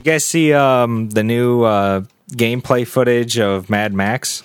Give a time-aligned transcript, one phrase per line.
[0.00, 2.02] You guys see um, the new uh,
[2.32, 4.42] gameplay footage of Mad Max?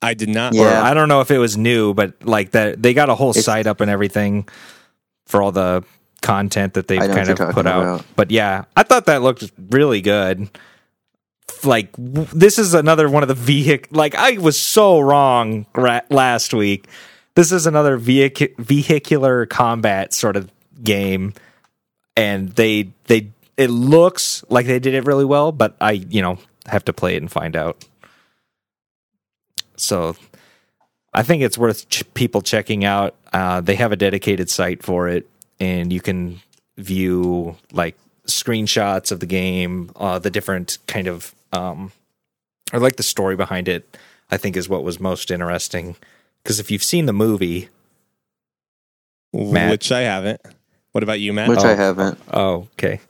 [0.00, 0.52] I did not.
[0.54, 0.80] Or Yeah.
[0.82, 3.44] I don't know if it was new, but like that they got a whole It's-
[3.44, 4.48] site up and everything
[5.26, 5.82] for all the
[6.22, 7.82] content that they've I know what kind of put out.
[7.82, 8.06] about.
[8.14, 10.48] But yeah, I thought that looked really good.
[11.64, 13.88] Like w- this is another one of the vehicle.
[13.96, 16.86] Like I was so wrong ra- last week.
[17.34, 20.48] This is another vehic- vehicular combat sort of
[20.84, 21.34] game,
[22.16, 25.52] and they they it looks like they did it really well.
[25.52, 27.84] But I you know have to play it and find out.
[29.76, 30.16] So
[31.12, 33.14] I think it's worth ch- people checking out.
[33.32, 35.28] Uh, they have a dedicated site for it,
[35.60, 36.40] and you can
[36.78, 37.96] view like
[38.26, 41.92] screenshots of the game, uh, the different kind of, um,
[42.72, 43.96] or like the story behind it.
[44.30, 45.94] I think is what was most interesting
[46.42, 47.68] because if you've seen the movie,
[49.32, 49.70] Matt.
[49.70, 50.40] which I haven't.
[50.92, 51.48] What about you, Matt?
[51.48, 51.68] Which Oh.
[51.68, 52.18] I haven't.
[52.32, 53.00] oh okay.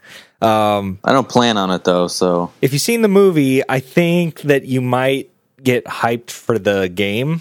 [0.43, 4.43] Um, I don't plan on it though, so if you've seen the movie, I think
[4.43, 5.30] that you might
[5.63, 7.41] get hyped for the game.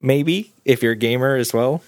[0.00, 1.82] Maybe if you're a gamer as well,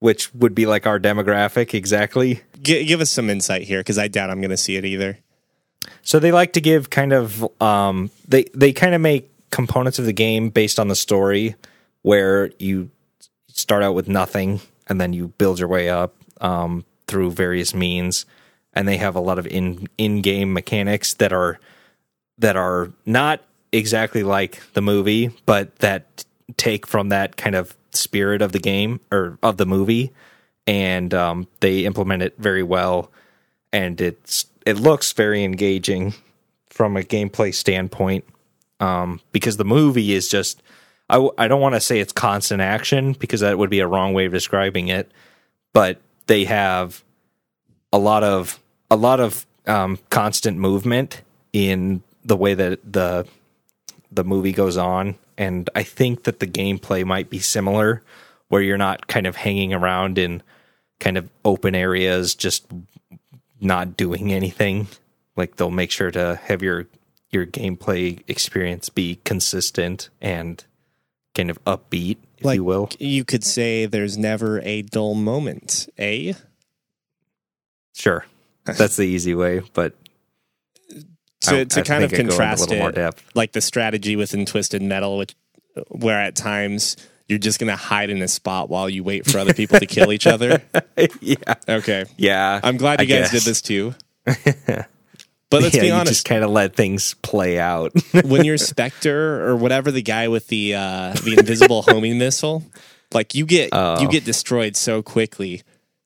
[0.00, 2.40] which would be like our demographic exactly.
[2.60, 5.18] Gi- give us some insight here, because I doubt I'm going to see it either.
[6.02, 10.04] So they like to give kind of um, they they kind of make components of
[10.04, 11.54] the game based on the story,
[12.02, 12.90] where you
[13.48, 18.26] start out with nothing and then you build your way up um, through various means,
[18.72, 21.58] and they have a lot of in in game mechanics that are
[22.38, 26.24] that are not exactly like the movie, but that
[26.56, 30.12] take from that kind of spirit of the game or of the movie,
[30.66, 33.10] and um, they implement it very well
[33.76, 36.14] and it's it looks very engaging
[36.70, 38.24] from a gameplay standpoint
[38.80, 40.62] um, because the movie is just
[41.08, 44.26] I, don't want to say it's constant action because that would be a wrong way
[44.26, 45.10] of describing it
[45.72, 47.02] but they have
[47.92, 48.58] a lot of
[48.90, 53.26] a lot of um, constant movement in the way that the
[54.10, 58.02] the movie goes on and I think that the gameplay might be similar
[58.48, 60.42] where you're not kind of hanging around in
[61.00, 62.66] kind of open areas just
[63.60, 64.88] not doing anything.
[65.36, 66.86] Like they'll make sure to have your
[67.30, 70.64] your gameplay experience be consistent and
[71.34, 72.88] kind of upbeat, if Like you will.
[72.98, 76.32] you could say there's never a dull moment, eh?
[77.94, 78.24] Sure,
[78.64, 79.94] that's the easy way, but
[81.42, 84.16] To, I- to I kind of think I'd go into contrast it, like the strategy
[84.16, 85.34] within Twisted Metal, which
[85.88, 86.96] where at times
[87.28, 89.86] you're just going to hide in a spot while you wait for other people to
[89.86, 90.62] kill each other.
[91.20, 91.36] yeah,
[91.68, 92.60] Okay, yeah.
[92.62, 93.44] I'm glad you I guys guess.
[93.44, 93.94] did this too.
[95.50, 96.08] But let's yeah, be you honest.
[96.10, 97.92] just kind of let things play out.
[98.24, 102.64] when you're Spectre or whatever the guy with the uh, the invisible homing missile,
[103.14, 104.00] like you get Oh.
[104.00, 105.62] you get destroyed so quickly.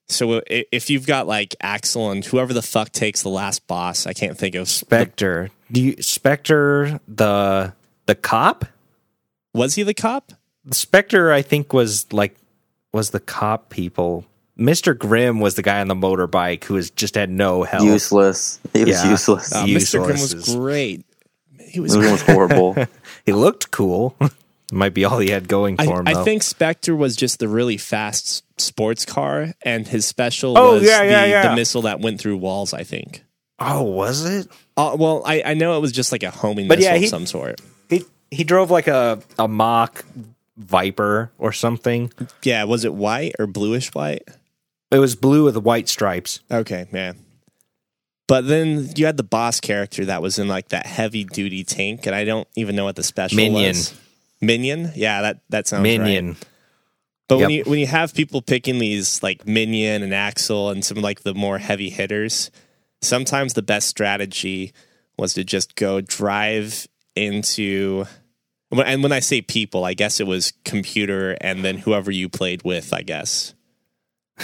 [0.08, 4.12] So if you've got like Axel and whoever the fuck takes the last boss, I
[4.12, 4.68] can't think of.
[4.68, 7.72] Spectre, do you Spectre the
[8.06, 8.64] the cop?
[9.54, 10.32] Was he the cop?
[10.72, 12.36] Spectre, I think, was like
[12.92, 14.26] was the cop people.
[14.60, 17.82] Mister Grimm was the guy on the motorbike who was just had no help.
[17.84, 18.60] useless.
[18.72, 19.10] He was Yeah.
[19.10, 19.52] useless.
[19.54, 20.04] Uh, Useless Mr.
[20.04, 21.04] Grimm was great.
[21.58, 21.94] He was.
[21.94, 22.76] It was horrible.
[23.26, 24.16] He looked cool.
[24.72, 26.08] Might be all he had going I, for him.
[26.08, 26.24] I though.
[26.24, 31.04] think Spectre was just the really fast sports car, and his special Oh, was yeah,
[31.04, 31.48] the, yeah, yeah.
[31.50, 32.72] the missile that went through walls.
[32.72, 33.22] I think.
[33.58, 34.48] Oh, was it?
[34.76, 37.08] Uh, well, I, I know it was just like a homing But missile yeah, of
[37.08, 37.60] some sort.
[37.90, 40.04] He he drove like a a mock
[40.56, 42.10] Viper or something.
[42.42, 44.22] Yeah, was it white or bluish white?
[44.90, 46.40] It was blue with white stripes.
[46.50, 47.12] Okay, yeah.
[48.26, 52.06] But then you had the boss character that was in like that heavy duty tank,
[52.06, 53.70] and I don't even know what the special Minion.
[53.70, 54.00] was.
[54.40, 56.00] Minion, yeah, that that sounds right.
[56.00, 56.36] Minion.
[57.28, 60.98] But when you when you have people picking these like Minion and Axel and some
[60.98, 62.50] like the more heavy hitters,
[63.02, 64.72] sometimes the best strategy
[65.16, 68.04] was to just go drive into.
[68.72, 72.62] And when I say people, I guess it was computer and then whoever you played
[72.64, 72.92] with.
[72.92, 73.54] I guess.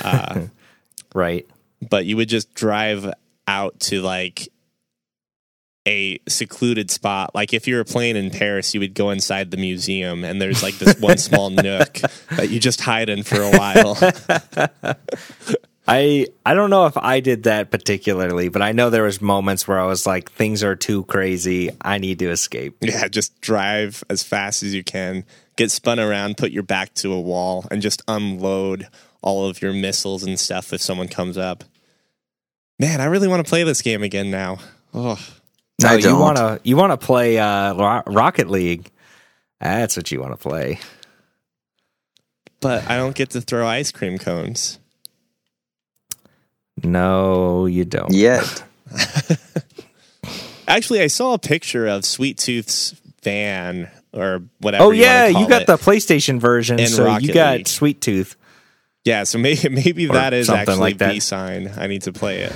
[0.02, 0.46] Uh,
[1.14, 1.46] Right.
[1.88, 3.10] but you would just drive
[3.48, 4.48] out to like
[5.88, 7.34] a secluded spot.
[7.34, 10.62] Like if you were playing in Paris, you would go inside the museum and there's
[10.62, 12.00] like this one small nook
[12.32, 13.96] that you just hide in for a while.
[15.88, 19.68] I I don't know if I did that particularly, but I know there was moments
[19.68, 21.70] where I was like, things are too crazy.
[21.80, 22.76] I need to escape.
[22.80, 27.12] yeah, just drive as fast as you can, get spun around, put your back to
[27.12, 28.88] a wall, and just unload
[29.22, 31.64] all of your missiles and stuff if someone comes up.
[32.78, 34.58] Man, I really want to play this game again now.
[34.94, 35.18] Oh,
[35.82, 36.20] No, I you don't.
[36.20, 38.90] wanna you wanna play uh, Rocket League.
[39.60, 40.78] That's what you want to play.
[42.60, 44.78] but I don't get to throw ice cream cones.
[46.84, 48.12] No, you don't.
[48.12, 48.62] Yet.
[50.68, 54.84] Actually, I saw a picture of Sweet Tooth's van or whatever.
[54.84, 55.66] Oh yeah, wanna call you got it.
[55.68, 57.68] the PlayStation version, so Rocket you got League.
[57.68, 58.36] Sweet Tooth.
[59.06, 59.22] Yeah.
[59.24, 61.12] So maybe maybe Or that is actually like that.
[61.12, 61.72] B sign.
[61.76, 62.52] I need to play it.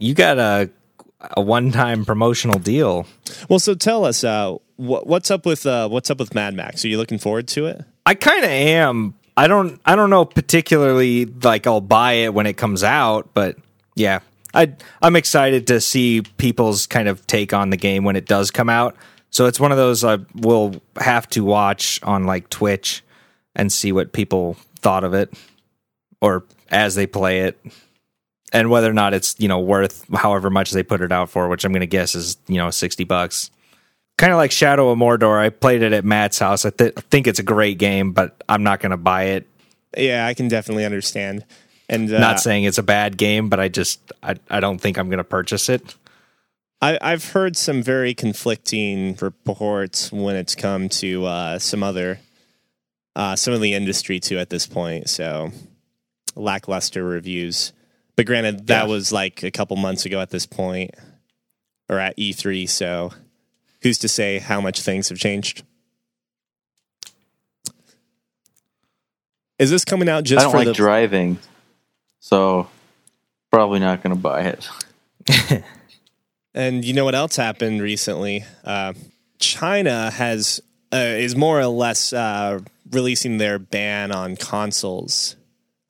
[0.00, 0.70] You got a
[1.36, 3.06] a one time promotional deal.
[3.48, 6.84] Well, so tell us, uh, what, what's up with uh, what's up with Mad Max?
[6.84, 7.84] Are you looking forward to it?
[8.06, 9.14] I kind of am.
[9.36, 9.80] I don't.
[9.84, 11.26] I don't know particularly.
[11.26, 13.56] Like I'll buy it when it comes out, but
[13.94, 14.20] yeah,
[14.54, 18.50] I I'm excited to see people's kind of take on the game when it does
[18.50, 18.96] come out.
[19.30, 23.04] So it's one of those I will have to watch on like Twitch
[23.58, 25.34] and see what people thought of it,
[26.22, 27.60] or as they play it,
[28.52, 31.48] and whether or not it's you know worth however much they put it out for,
[31.48, 33.50] which I'm going to guess is you know sixty bucks
[34.18, 35.38] kind of like Shadow of Mordor.
[35.38, 36.66] I played it at Matt's house.
[36.66, 39.48] I th- think it's a great game, but I'm not going to buy it.
[39.96, 41.46] Yeah, I can definitely understand.
[41.88, 44.98] And uh, not saying it's a bad game, but I just I, I don't think
[44.98, 45.94] I'm going to purchase it.
[46.82, 52.20] I, I've heard some very conflicting reports when it's come to uh, some other
[53.18, 55.10] uh, some of the industry too at this point.
[55.10, 55.50] So
[56.36, 57.72] lackluster reviews.
[58.16, 58.88] But granted, that Yeah.
[58.88, 60.92] was like a couple months ago at this point,
[61.88, 62.66] or at E3.
[62.68, 63.12] So
[63.82, 65.64] who's to say how much things have changed?
[69.58, 71.38] Is this coming out just I don't for like the driving,
[72.20, 72.68] so
[73.50, 75.62] probably not going to buy it.
[76.54, 78.44] And you know what else happened recently?
[78.64, 78.92] Uh,
[79.38, 80.60] China has
[80.92, 85.36] uh, is more or less uh, releasing their ban on consoles,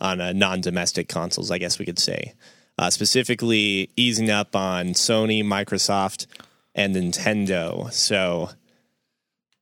[0.00, 2.34] on uh, non-domestic consoles, I guess we could say.
[2.78, 6.26] Uh, specifically, easing up on Sony, Microsoft,
[6.74, 7.92] and Nintendo.
[7.92, 8.50] So,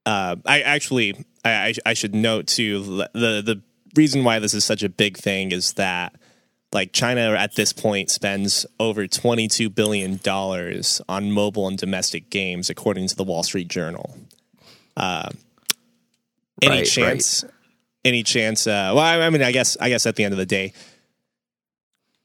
[0.04, 3.62] uh, I actually I, I, I should note too the the
[3.94, 6.14] reason why this is such a big thing is that
[6.72, 12.68] like China at this point spends over 22 billion dollars on mobile and domestic games
[12.68, 14.16] according to the Wall Street Journal.
[14.96, 15.30] Uh,
[16.62, 17.44] any Right, chance
[18.04, 20.38] any chance uh, well I, I mean I guess I guess at the end of
[20.38, 20.72] the day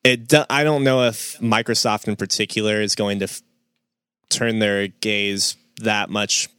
[0.03, 3.41] it do, I don't know if Microsoft in particular is going to f-
[4.29, 6.49] turn their gaze that much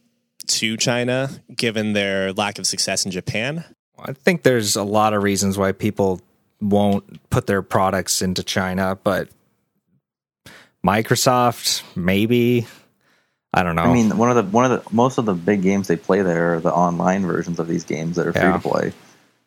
[0.47, 3.65] to China given their lack of success in Japan.
[3.99, 6.21] I think there's a lot of reasons why people
[6.61, 9.29] won't put their products into China, but
[10.85, 12.67] Microsoft maybe.
[13.53, 13.83] I don't know.
[13.83, 16.21] I mean, one of the one of the most of the big games they play
[16.21, 18.93] there are the online versions of these games that are free to play.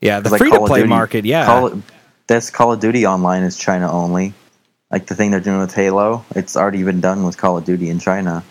[0.00, 1.24] yeah, the Like free to play Duty- market.
[1.24, 1.82] Yeah, Call,
[2.28, 4.32] that's Call of Duty Online is China only.
[4.92, 7.88] Like the thing they're doing with Halo, it's already been done with Call of Duty
[7.90, 8.44] in China.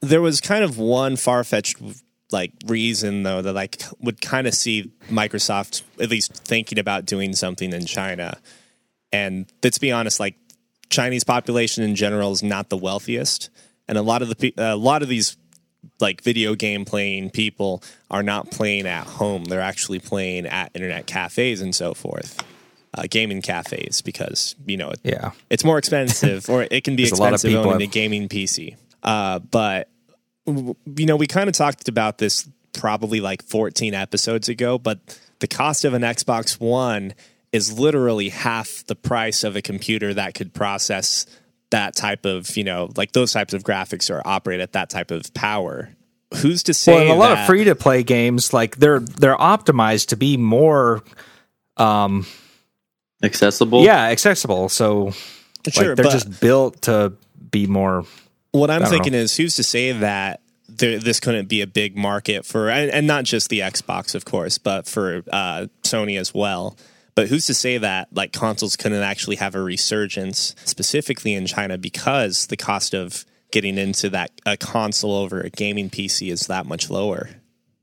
[0.00, 1.76] there was kind of one far fetched
[2.30, 7.04] like reason though that I c- would kind of see Microsoft at least thinking about
[7.04, 8.38] doing something in China.
[9.12, 10.36] And let's be honest, like
[10.88, 13.50] Chinese population in general is not the wealthiest,
[13.90, 15.36] and a lot of the a lot of these
[15.98, 21.06] like video game playing people are not playing at home; they're actually playing at internet
[21.06, 22.42] cafes and so forth,
[22.94, 25.32] uh, gaming cafes because you know it, yeah.
[25.50, 27.90] it's more expensive, or it can be There's a lot of expensive people owning a
[27.90, 28.76] gaming PC.
[29.02, 29.88] Uh, but
[30.46, 34.78] you know, we kind of talked about this probably like 14 episodes ago.
[34.78, 37.14] But the cost of an Xbox One
[37.52, 41.26] is literally half the price of a computer that could process
[41.70, 45.10] that type of, you know, like those types of graphics or operate at that type
[45.10, 45.90] of power.
[46.36, 47.08] Who's to say?
[47.08, 51.02] Well, a lot of free to play games like they're they're optimized to be more
[51.76, 52.26] um
[53.22, 53.82] Accessible.
[53.84, 54.68] yeah, accessible.
[54.68, 55.12] So
[55.68, 57.12] Sure, like they're but- just built to
[57.50, 58.04] be more
[58.52, 59.18] What I'm thinking know.
[59.18, 63.06] is, who's to say that there, this couldn't be a big market for, and, and
[63.06, 66.76] not just the Xbox, of course, but for uh, Sony as well.
[67.20, 71.76] But who's to say that like consoles couldn't actually have a resurgence, specifically in China,
[71.76, 76.64] because the cost of getting into that a console over a gaming PC is that
[76.64, 77.28] much lower.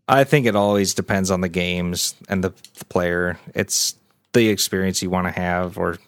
[0.08, 3.38] I think it always depends on the games and the, the player.
[3.54, 3.94] It's
[4.34, 6.00] the experience you want to have, or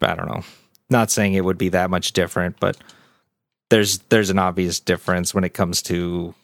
[0.00, 0.44] I don't know.
[0.88, 2.76] Not saying it would be that much different, but
[3.68, 6.36] there's there's an obvious difference when it comes to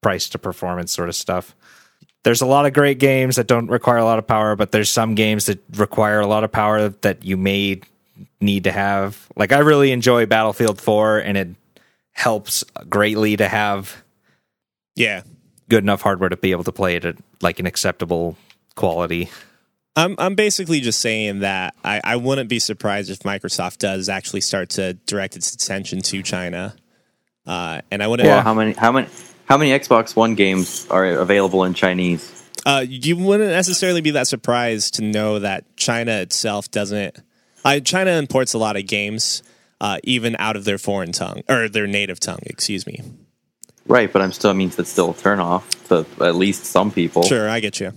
[0.00, 1.56] price to performance sort of stuff.
[2.22, 4.90] There's a lot of great games that don't require a lot of power, but there's
[4.90, 7.80] some games that require a lot of power that you may
[8.40, 9.26] need to have.
[9.36, 11.48] Like I really enjoy Battlefield 4 and it
[12.12, 14.02] helps greatly to have
[14.94, 15.22] Yeah,
[15.68, 18.36] good enough hardware to be able to play it at like an acceptable
[18.74, 19.30] quality.
[19.96, 24.40] I'm I'm basically just saying that I, I wouldn't be surprised if Microsoft does actually
[24.42, 26.74] start to direct its attention to China,
[27.46, 28.28] uh, and I wouldn't.
[28.28, 29.08] Well, how many how many
[29.50, 32.48] how many Xbox One games are available in Chinese?
[32.64, 37.18] Uh, you wouldn't necessarily be that surprised to know that China itself doesn't.
[37.64, 39.42] Uh, China imports a lot of games,
[39.80, 42.38] uh, even out of their foreign tongue or their native tongue.
[42.44, 43.02] Excuse me.
[43.86, 47.24] Right, but I'm still means that's still a turnoff to at least some people.
[47.24, 47.92] Sure, I get you.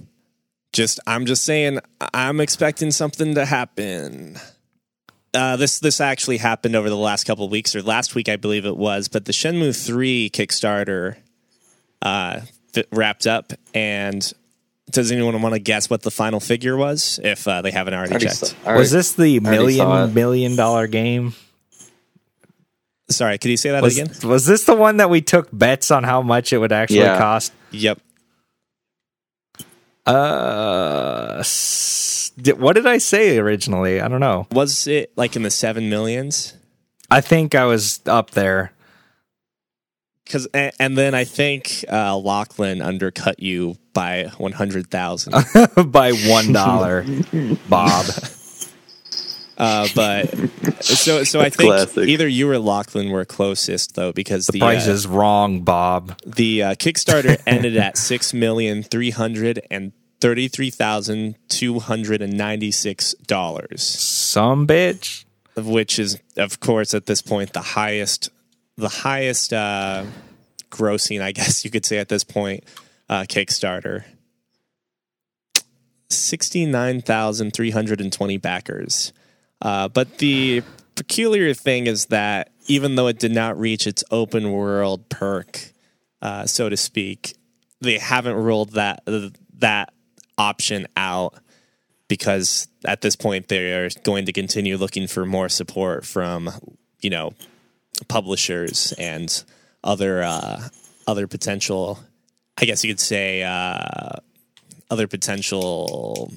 [0.72, 1.79] Just I'm just saying
[2.15, 4.39] I'm expecting something to happen.
[5.36, 8.38] Uh, this this actually happened over the last couple of weeks or last week I
[8.38, 11.17] believe it was, but the Shenmue 3 Kickstarter
[12.03, 12.41] uh,
[12.74, 14.31] th- wrapped up and
[14.91, 18.12] does anyone want to guess what the final figure was if uh, they haven't already,
[18.12, 18.36] Already checked?
[18.38, 21.33] saw- already- Was this the million dollar game?
[23.10, 24.13] Sorry, could you say that Was, again?
[24.24, 27.17] was this the one that we took bets on how much it would actually Yeah.
[27.17, 27.51] cost?
[27.72, 28.00] Yep.
[30.05, 34.01] Uh, s- what did I say originally?
[34.01, 34.48] I don't know.
[34.51, 36.53] Was it like in the 7 millions?
[37.10, 38.72] I think I was up there.
[40.25, 45.34] Cuz and, and then I think uh, Lachlan undercut you by 100,000.
[45.92, 47.06] by one dollar,
[47.70, 48.06] Bob.
[49.56, 50.25] Uh, but
[50.82, 52.08] so so I think classic.
[52.08, 56.20] either you or Lachlan were closest though because the Price uh, is wrong, Bob.
[56.25, 62.22] the uh, Kickstarter ended at six million three hundred and thirty three thousand two hundred
[62.24, 65.25] and ninety six dollars, Some bitch.
[65.56, 68.30] Of which is of course at this point the highest
[68.77, 70.06] the highest uh,
[70.70, 72.63] grossing I guess you could say at this point
[73.10, 74.03] uh, Kickstarter.
[76.10, 79.13] 69,320 backers.
[79.62, 80.62] Uh, but the
[80.96, 85.72] peculiar thing is that even though it did not reach its open world perk,
[86.22, 87.36] uh, so to speak,
[87.82, 89.03] they haven't ruled that
[89.58, 89.92] that
[90.38, 91.34] option out
[92.08, 96.51] because at this point they're going to continue looking for more support from
[97.01, 97.34] you know
[98.03, 99.43] publishers and
[99.83, 100.67] other uh,
[101.07, 102.00] other potential.
[102.57, 104.17] I guess you could say uh,
[104.89, 106.31] other potential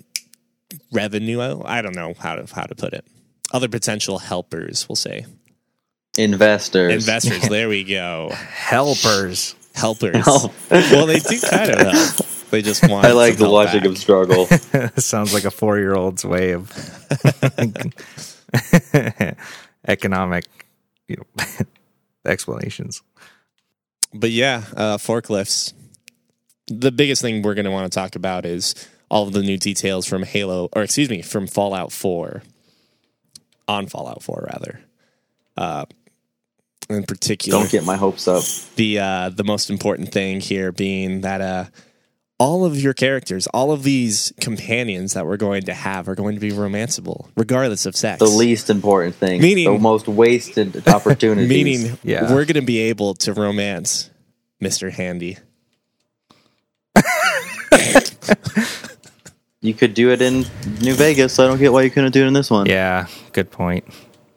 [0.93, 1.63] revenue.
[1.65, 3.05] I don't know how to how to put it.
[3.53, 5.27] Other potential helpers, we'll say
[6.19, 6.93] Investors.
[6.95, 7.49] investors.
[7.49, 8.31] there we go.
[8.33, 9.55] Helpers.
[9.75, 10.25] Helpers.
[10.25, 10.53] Help.
[10.71, 12.27] Well, they do kind of help.
[12.51, 13.05] They just want.
[13.07, 13.91] I like some the help logic back.
[13.91, 14.47] of struggle.
[14.97, 16.73] Sounds like a four year old's way of
[19.87, 20.45] economic
[21.09, 21.45] you know,
[22.27, 23.03] explanations.
[24.13, 25.73] But yeah, uh, forklifts.
[26.69, 28.75] The biggest thing we're going to want to talk about is
[29.09, 32.43] all of the new details from Halo, or excuse me, from Fallout 4.
[33.69, 34.81] On Fallout 4, rather.
[35.57, 35.85] Uh,
[36.89, 38.45] in particular, Don't get my hopes up.
[38.77, 41.65] the uh, the most important thing here being that uh,
[42.39, 46.35] all of your characters, all of these companions that we're going to have, are going
[46.35, 48.19] to be romanceable, regardless of sex.
[48.19, 49.41] The least important thing.
[49.41, 51.49] Meaning- the most wasted opportunities.
[51.49, 52.23] Meaning, Yeah.
[52.33, 54.11] we're going to be able to romance
[54.61, 55.39] Mister Handy.
[59.61, 60.45] you could do it in
[60.81, 61.35] New Vegas.
[61.35, 62.67] So I don't get why you couldn't do it in this one.
[62.67, 63.85] Yeah, good point.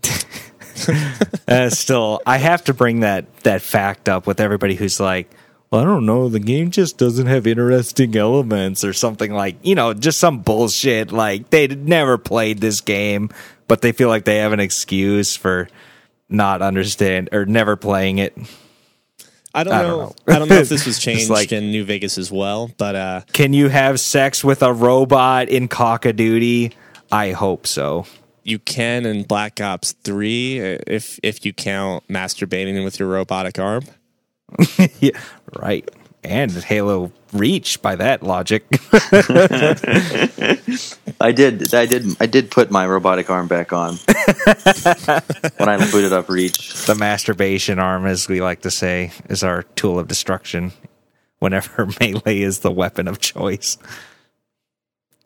[1.47, 5.29] uh, still, I have to bring that that fact up with everybody who's like,
[5.71, 9.75] "Well, I don't know, the game just doesn't have interesting elements or something like, you
[9.75, 11.11] know, just some bullshit.
[11.11, 13.29] Like they never played this game,
[13.67, 15.69] but they feel like they have an excuse for
[16.27, 18.37] not understand or never playing it.
[19.53, 20.05] I don't, I don't know.
[20.27, 20.35] know.
[20.35, 23.21] I don't know if this was changed like- in New Vegas as well, but uh,
[23.33, 26.73] Can you have sex with a robot in Cock a Duty?
[27.11, 28.05] I hope so.
[28.43, 33.57] you can in Black Ops Three uh, if if you count masturbating with your robotic
[33.57, 33.83] arm.
[34.99, 35.11] yeah,
[35.57, 35.89] right.
[36.23, 38.65] And Halo Reach by that logic.
[41.21, 41.73] I did.
[41.73, 42.17] I did.
[42.19, 43.95] I did put my robotic arm back on
[45.57, 46.85] when I booted up Reach.
[46.85, 50.73] the masturbation arm, as we like to say, is our tool of destruction
[51.39, 53.77] whenever melee is the weapon of choice.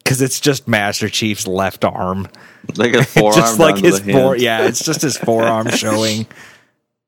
[0.03, 2.27] Because it's just Master Chief's left arm.
[2.75, 3.35] Like a forearm.
[3.35, 6.27] just like his fore, yeah, it's just his forearm showing.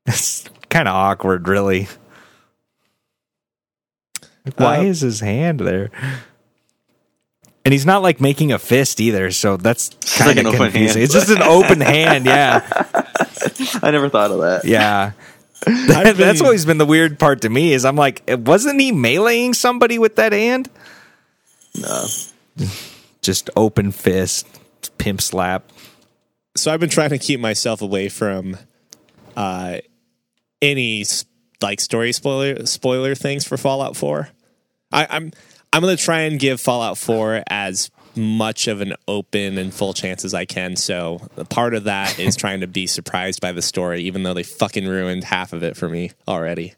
[0.06, 1.88] It's kind of awkward, really.
[4.46, 5.90] Like, Why Uh, is his hand there?
[7.64, 10.60] And he's not like making a fist either, so that's kind like of an open
[10.72, 11.02] confusing.
[11.02, 11.04] hand.
[11.04, 12.62] It's just an open hand, yeah,
[13.82, 14.66] I never thought of that.
[14.66, 15.14] yeah.
[15.68, 15.88] I've
[16.18, 17.74] that's been- always been the weird part to me.
[17.74, 20.70] Is I'm like, wasn't he meleeing somebody with that hand?
[21.76, 22.06] No.
[23.24, 24.46] Just open fist,
[25.00, 25.68] pimp slap.
[26.56, 28.58] so I've been trying to keep myself away from
[29.36, 29.80] uh,
[30.62, 31.26] any s-
[31.62, 34.30] like story spoiler spoiler things for Fallout Four.
[34.92, 35.32] I, I'm
[35.74, 40.24] I'm gonna try and give Fallout Four as much of an open and full chance
[40.24, 40.76] as I can.
[40.78, 41.20] So
[41.50, 44.88] part of that is trying to be surprised by the story, even though they fucking
[44.88, 46.76] ruined half of it for me already,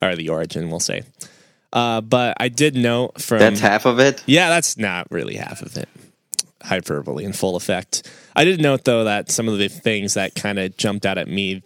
[0.00, 1.02] or the origin, we'll say.
[1.72, 4.22] Uh, but I did note from That's half of it.
[4.26, 5.88] yeah, that's not really half of it.
[6.62, 8.08] hyperbole in full effect.
[8.34, 11.28] I did note though that some of the things that kind of jumped out at
[11.28, 11.62] me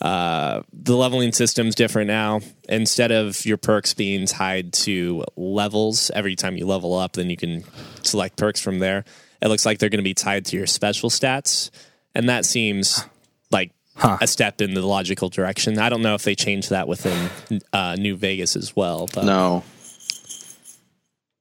[0.00, 2.40] uh, the leveling system's different now.
[2.68, 7.36] Instead of your perks being tied to levels, every time you level up, then you
[7.36, 7.64] can
[8.02, 9.04] select perks from there.
[9.40, 11.70] It looks like they're going to be tied to your special stats,
[12.14, 13.04] and that seems
[13.50, 14.18] like Huh.
[14.20, 15.78] a step in the logical direction.
[15.78, 17.30] I don't know if they changed that within
[17.72, 19.64] uh, New Vegas as well, but No,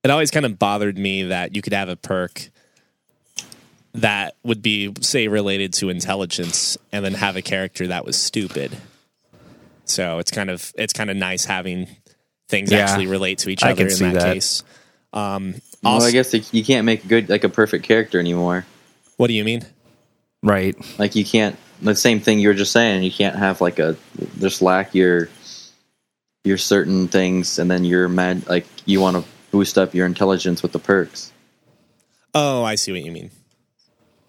[0.03, 2.49] it always kind of bothered me that you could have a perk
[4.01, 8.75] that would be say related to intelligence and then have a character that was stupid
[9.85, 11.87] so it's kind of it's kind of nice having
[12.49, 12.79] things Yeah.
[12.79, 14.33] actually relate to each I other can in see that, that.
[14.33, 14.63] case
[15.13, 18.65] um well, I guess you can't make good like a perfect character anymore.
[19.17, 19.65] what do you mean
[20.43, 20.75] Right.
[20.99, 23.01] Like you can't the same thing you were just saying.
[23.03, 23.95] You can't have like a
[24.39, 25.27] just lack your
[26.43, 30.61] your certain things, and then you're mad like you want to boost up your intelligence
[30.61, 31.31] with the perks.
[32.35, 33.31] oh i see what you mean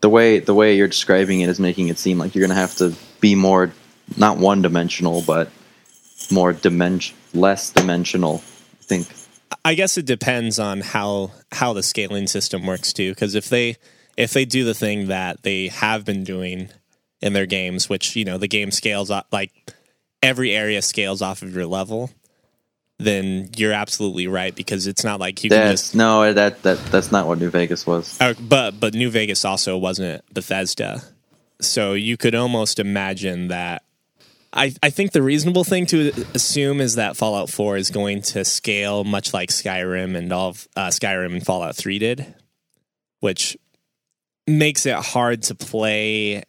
[0.07, 2.77] The way the way you're describing it is making it seem like you're gonna have
[2.77, 3.73] to be more
[4.17, 5.51] not one dimensional, but
[6.31, 8.37] more dimension less dimensional.
[8.37, 9.09] I think.
[9.65, 13.11] I guess it depends on how how the scaling system works too.
[13.11, 13.79] Because if they
[14.17, 16.69] if they do the thing that they have been doing
[17.21, 19.51] in their games, which you know the game scales up like
[20.23, 22.13] every area scales off of your level,
[22.99, 25.95] then you're absolutely right because it's not like you can just.
[25.95, 28.19] no, that that that's not what New Vegas was.
[28.21, 31.03] Uh, but but New Vegas also wasn't Bethesda,
[31.61, 33.83] so you could almost imagine that.
[34.53, 38.43] I, I think the reasonable thing to assume is that Fallout 4 is going to
[38.43, 42.35] scale much like Skyrim and all of, uh, Skyrim and Fallout 3 did,
[43.21, 43.59] which
[44.47, 46.43] makes it hard to play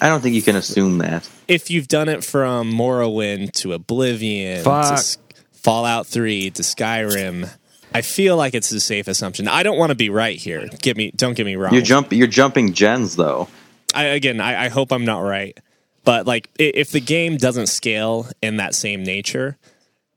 [0.00, 1.28] I don't think you can assume that.
[1.48, 4.92] if you've done it from Morrowind to Oblivion Fuck.
[4.92, 5.18] S-
[5.62, 7.50] Fallout 3 to Skyrim.
[7.94, 9.48] I feel like it's a safe assumption.
[9.48, 10.68] I don't want to be right here.
[10.82, 11.72] Get me don't get me wrong.
[11.72, 13.48] You're jump you're jumping gens though.
[13.94, 15.56] I, again, I, I hope I'm not right,
[16.04, 19.56] but like if the game doesn't scale in that same nature,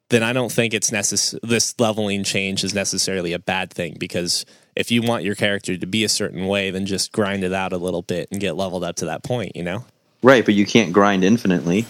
[0.10, 4.46] then I don't think it's necess- This leveling change is necessarily a bad thing because
[4.76, 7.72] if you want your character to be a certain way, then just grind it out
[7.72, 9.56] a little bit and get leveled up to that point.
[9.56, 9.86] You know,
[10.22, 11.86] Right, but you can't grind infinitely.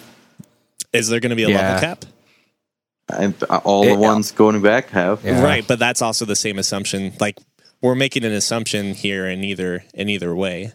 [0.93, 1.73] is there going to be a Yeah.
[1.73, 2.05] level cap?
[3.09, 3.33] I,
[3.63, 5.23] all It- the ones going back have.
[5.23, 5.43] Yeah.
[5.43, 7.13] Right, but that's also the same assumption.
[7.19, 7.37] Like
[7.81, 10.73] we're making an assumption here in either in either way.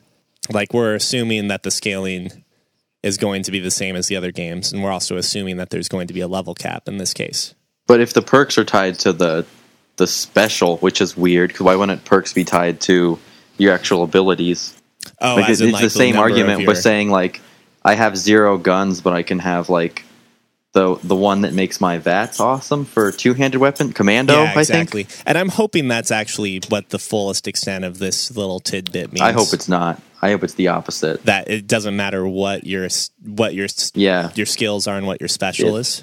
[0.53, 2.45] Like we're assuming that the scaling
[3.03, 5.71] is going to be the same as the other games, and we're also assuming that
[5.71, 7.55] there's going to be a level cap in this case.
[7.87, 9.47] But if the perks are tied to the
[9.97, 13.19] the special, which is weird, because why wouldn't perks be tied to
[13.59, 14.75] your actual abilities?
[15.21, 17.41] Oh, Like as it's, in, it's like, the same argument your- with saying like
[17.85, 20.05] I have zero guns, but I can have like
[20.77, 24.35] the the one that makes my VATS awesome for two handed weapon commando.
[24.35, 24.93] Yeah, I think.
[24.93, 25.07] exactly.
[25.25, 29.23] And I'm hoping that's actually what the fullest extent of this little tidbit means.
[29.23, 30.01] I hope it's not.
[30.21, 31.25] I hope it's the opposite.
[31.25, 32.89] that it doesn't matter what your
[33.25, 35.79] what your Yeah, your skills are and what your special Yeah.
[35.81, 36.03] is.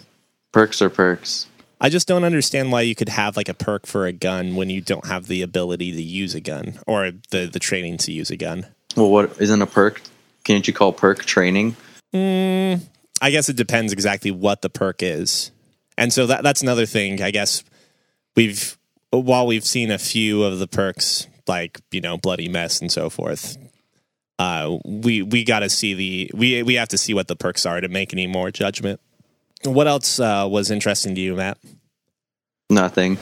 [0.51, 1.45] perks are perks.
[1.79, 4.69] I just don't understand why you could have like a perk for a gun when
[4.71, 8.31] you don't have the ability to use a gun or the the training to use
[8.31, 8.65] a gun.
[8.95, 10.01] Well, what isn't a perk?
[10.43, 11.75] Can't you call perk training?
[12.13, 12.81] Mm,
[13.23, 15.51] I guess it depends exactly what the perk is.
[15.97, 17.63] And so that that's another thing, I guess
[18.35, 18.77] we've
[19.11, 23.09] while we've seen a few of the perks like, you know, bloody mess and so
[23.09, 23.57] forth.
[24.39, 27.65] Uh we we got to see the we we have to see what the perks
[27.65, 28.99] are to make any more judgment.
[29.63, 31.57] What else uh, was interesting to you, Matt?
[32.69, 33.17] Nothing.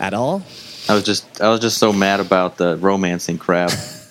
[0.00, 0.42] At all?
[0.88, 3.70] I was just I was just so mad about the romancing crap.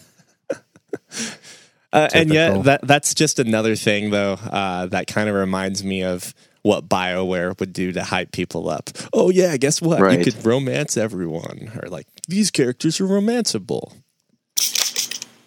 [1.93, 6.03] Uh, and yet, that that's just another thing, though, uh, that kind of reminds me
[6.03, 8.89] of what BioWare would do to hype people up.
[9.13, 9.99] Oh, yeah, guess what?
[9.99, 10.17] Right.
[10.17, 11.71] You could romance everyone.
[11.81, 13.93] Or, like, these characters are romanceable.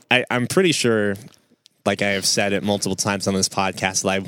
[0.09, 1.17] I, I'm pretty sure,
[1.85, 4.23] like I have said it multiple times on this podcast, that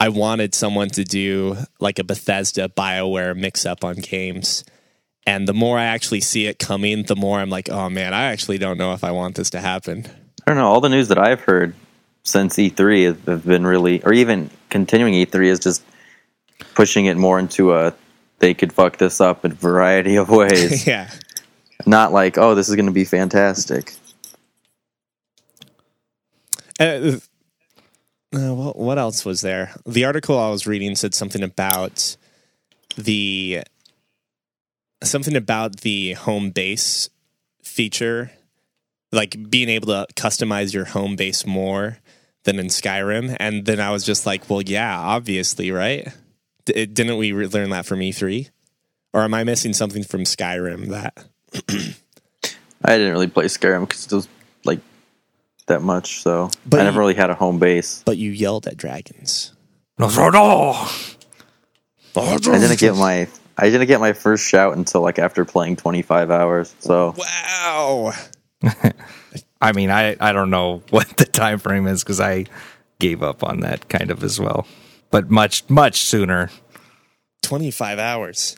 [0.00, 4.64] I, I wanted someone to do like a Bethesda BioWare mix up on games.
[5.26, 8.32] And the more I actually see it coming, the more I'm like, oh man, I
[8.32, 10.08] actually don't know if I want this to happen.
[10.50, 10.68] I don't know.
[10.68, 11.76] All the news that I've heard
[12.24, 15.80] since E3 have- been really, or even continuing E3 is just
[16.74, 17.94] pushing it more into a
[18.40, 20.86] they could fuck this up in a variety of ways.
[20.88, 21.08] yeah.
[21.86, 23.92] Not like, oh, this is going to be fantastic.
[26.80, 27.18] Uh,
[28.34, 29.72] uh, what, what else was there?
[29.86, 32.16] The article I was reading said something about
[32.96, 33.62] the
[35.00, 37.08] something about the home base
[37.62, 38.32] feature,
[39.12, 41.98] like being able to customize your home base more
[42.44, 43.36] than in Skyrim.
[43.40, 46.08] And then I was just like, well, yeah, obviously, right?
[46.64, 48.48] D- didn't we re- learn that from E3?
[49.12, 51.24] Or am I missing something from Skyrim that
[52.84, 54.28] I didn't really play Skyrim because it was
[54.64, 54.80] like
[55.66, 58.02] that much, so But I never you- really had a home base.
[58.06, 59.52] But you yelled at dragons.
[59.98, 60.88] No, no, no.
[62.16, 66.30] I didn't get my I didn't get my first shout until like after playing 25
[66.30, 66.74] hours.
[66.78, 68.12] So Wow.
[69.60, 72.46] I mean, I, I don't know what the time frame is because I
[72.98, 74.66] gave up on that kind of as well,
[75.10, 76.50] but much much sooner.
[77.42, 78.56] 25 hours.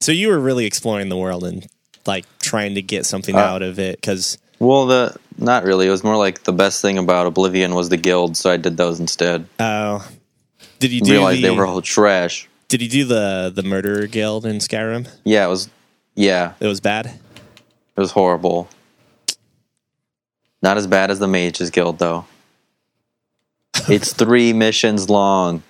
[0.00, 1.66] So you were really exploring the world and
[2.06, 5.86] like trying to get something Uh, out of it because well, the not really.
[5.86, 8.76] It was more like the best thing about Oblivion was the guild, so I did
[8.76, 9.46] those instead.
[9.60, 10.06] oh,
[10.78, 12.48] did you do Realized the, they were all trash.
[12.68, 15.08] did you do the the murderer guild in Skyrim?
[15.24, 15.68] Yeah, it was.
[16.14, 17.06] Yeah, It was bad.
[17.06, 18.68] it was horrible.
[20.62, 22.26] Not as bad as the Mages Guild though.
[23.88, 25.62] It's three missions long.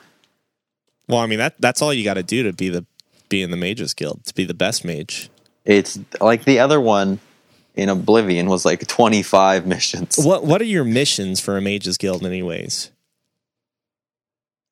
[1.09, 2.85] Well, I mean that that's all you got to do to be the
[3.29, 5.31] be in the mages guild to be the best mage.
[5.64, 7.20] It's like the other one
[7.74, 10.16] in Oblivion was like 25 missions.
[10.18, 12.90] What what are your missions for a mages guild, anyways?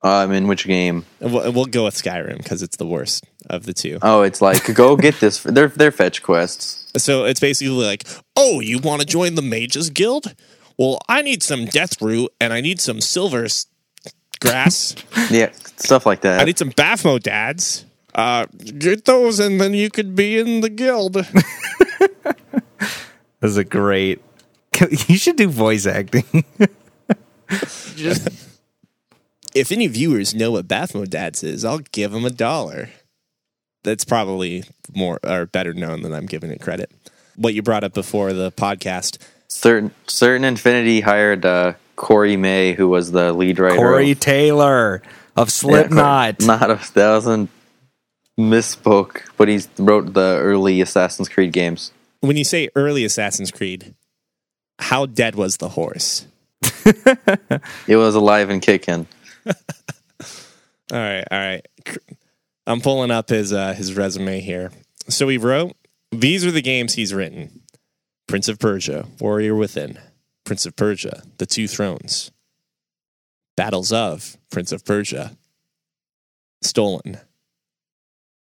[0.03, 1.05] Um, in which game?
[1.21, 3.99] We'll, we'll go with Skyrim because it's the worst of the two.
[4.03, 5.43] Oh, it's like go get this.
[5.43, 6.91] They're they're fetch quests.
[7.03, 8.05] So it's basically like,
[8.37, 10.35] oh, you want to join the mages guild?
[10.79, 13.67] Well, I need some death root and I need some silver s-
[14.41, 14.95] grass.
[15.31, 16.41] Yeah, stuff like that.
[16.41, 17.85] I need some Baphomo dads.
[18.15, 18.47] Uh,
[18.79, 21.15] get those, and then you could be in the guild.
[23.41, 24.23] This is a great.
[25.09, 26.25] You should do voice acting.
[27.95, 28.29] Just
[29.55, 32.91] if any viewers know what Baphomo dads is, I'll give them a dollar.
[33.87, 34.65] That's probably
[34.97, 36.91] more or better known than I'm giving it credit.
[37.37, 39.19] What you brought up before the podcast.
[39.47, 43.77] certain Certain Affinity hired uh, Corey May, who was the lead writer.
[43.77, 45.03] Corey of, Taylor
[45.37, 46.39] of Yeah, Slipknot.
[46.39, 47.49] Cor- not a thousand
[48.37, 51.93] misspoke, but he wrote the early Assassin's Creed games.
[52.23, 53.95] When you say early Assassin's Creed,
[54.81, 56.27] how dead was the horse?
[57.87, 59.07] It was alive and kicking.
[59.47, 61.67] All right, all right.
[62.67, 64.73] I'm pulling up his uh, his resume here.
[65.09, 65.77] So he wrote
[66.11, 67.63] these are the games he's written:
[68.27, 69.99] Prince of Persia, Warrior Within,
[70.45, 72.33] Prince of Persia, The Two Thrones,
[73.57, 75.37] Battles of Prince of Persia,
[76.63, 77.19] Stolen.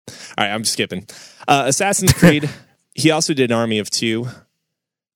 [0.08, 1.06] All right, I'm skipping.
[1.46, 2.50] Uh, Assassin's Creed.
[2.94, 4.26] he also did Army of Two,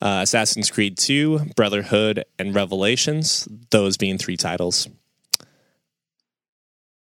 [0.01, 3.49] uh, Assassin's Creed Two, Brotherhood, and Revelations.
[3.71, 4.89] Those being three titles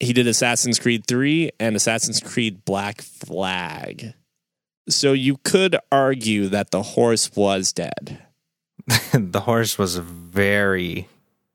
[0.00, 4.14] he did Assassin's Creed 3 and Assassin's Creed Black Flag.
[4.88, 8.22] So you could argue that the horse was dead.
[9.12, 11.08] the horse was very,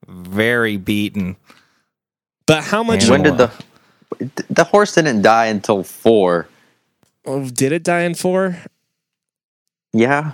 [0.08, 1.38] very beaten.
[2.45, 3.51] But how much When did the
[4.49, 6.47] the horse didn't die until four?
[7.25, 8.58] oh, did it die in 4?
[9.93, 10.34] Yeah.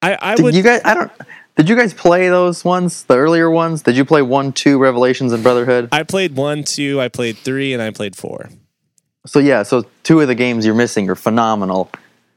[0.00, 0.80] I, I Did would you guys?
[0.84, 1.12] I don't.
[1.56, 3.04] Did you guys play those ones?
[3.04, 3.82] The earlier ones?
[3.82, 5.88] Did you play one, two, Revelations, and Brotherhood?
[5.92, 8.50] I played 1, 2, I played 3 and I played 4.
[9.26, 11.90] So yeah, so two of the games you're missing are phenomenal.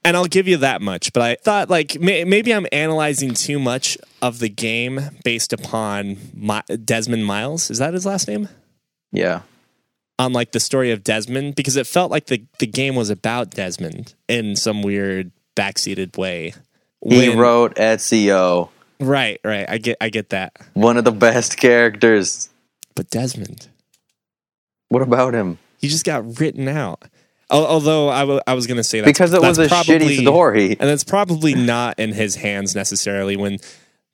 [0.06, 3.60] And I'll give you that much, but I thought like may, maybe I'm analyzing too
[3.60, 7.70] much of the game based upon my, Desmond Miles.
[7.72, 8.48] Is that his last name?
[9.12, 9.42] Yeah.
[10.20, 13.50] on like the story of Desmond because it felt like the, the game was about
[13.50, 16.54] Desmond in some weird backseated way.
[17.06, 19.66] He When- wrote Ezio, right, right.
[19.70, 20.54] I get I get that.
[20.74, 22.50] one of the best characters.
[22.96, 23.68] But Desmond,
[24.90, 25.60] What about him?
[25.80, 27.04] he just got written out.
[27.50, 30.72] Although I I was going to say that Because it was a that's shitty story.
[30.72, 33.60] and that's probably not in his hands necessarily when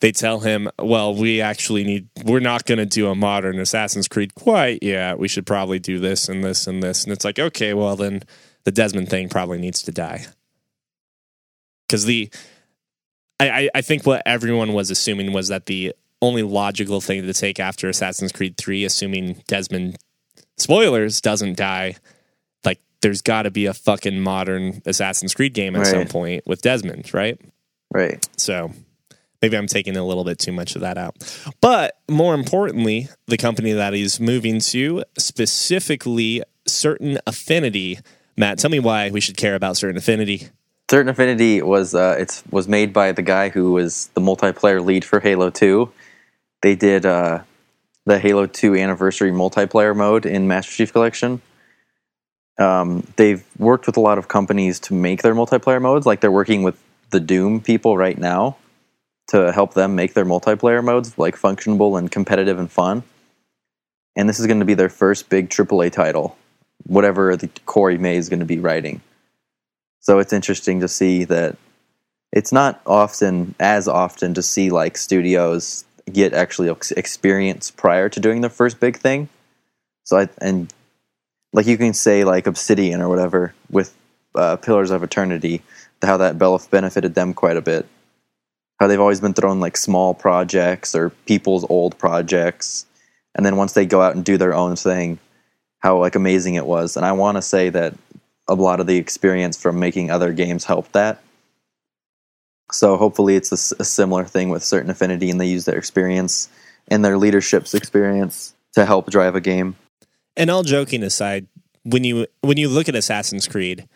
[0.01, 4.07] they tell him, "Well, we actually need we're not going to do a modern Assassin's
[4.09, 5.17] Creed quite yet.
[5.17, 8.23] We should probably do this and this and this." And it's like, "Okay, well then
[8.65, 10.25] the Desmond thing probably needs to die."
[11.89, 12.29] Cuz the
[13.43, 17.33] I, I I think what everyone was assuming was that the only logical thing to
[17.33, 19.97] take after Assassin's Creed 3 assuming Desmond
[20.57, 21.95] spoilers doesn't die
[22.63, 26.61] like there's got to be a fucking modern Assassin's Creed game at some point with
[26.61, 27.39] Desmond, right?
[27.91, 28.25] Right.
[28.37, 28.71] So
[29.41, 31.15] maybe I'm taking a little bit too much of that out.
[31.59, 37.99] But more importantly, the company that he's moving to, specifically Certain Affinity.
[38.37, 40.47] Matt, tell me why we should care about Certain Affinity.
[40.89, 45.05] Certain Affinity was uh, it's was made by the guy who was the multiplayer lead
[45.05, 45.91] for Halo Two.
[46.61, 47.43] They did uh,
[48.05, 51.41] the Halo Two anniversary multiplayer mode in Master Chief Collection.
[52.59, 56.05] Um, they've worked with a lot of companies to make their multiplayer modes.
[56.05, 56.77] Like they're working with
[57.09, 58.57] the Doom people right now
[59.27, 63.03] to help them make their multiplayer modes like functionable and competitive and fun.
[64.15, 66.37] And this is going to be their first big AAA title,
[66.85, 69.01] whatever the Corey May is going to be writing.
[70.03, 71.55] So it's interesting to see that
[72.33, 78.41] it's not often as often to see like studios get actually experience prior to doing
[78.41, 79.29] their first big thing.
[80.03, 80.71] So I and
[81.53, 83.95] like you can say like Obsidian or whatever with
[84.35, 85.61] uh, Pillars of Eternity,
[86.01, 87.87] how that benefited them quite a bit.
[88.81, 92.85] How they've always been thrown like small projects or people's old projects,
[93.35, 95.19] and then once they go out and do their own thing,
[95.79, 96.97] how like amazing it was.
[96.97, 97.93] And I want to say that
[98.47, 101.21] a lot of the experience from making other games helped that.
[102.71, 106.49] So hopefully it's a, a similar thing with Certain Affinity, and they use their experience
[106.87, 109.75] and their leadership's experience to help drive a game.
[110.35, 111.47] And all joking aside,
[111.83, 113.87] when you when you look at Assassin's Creed,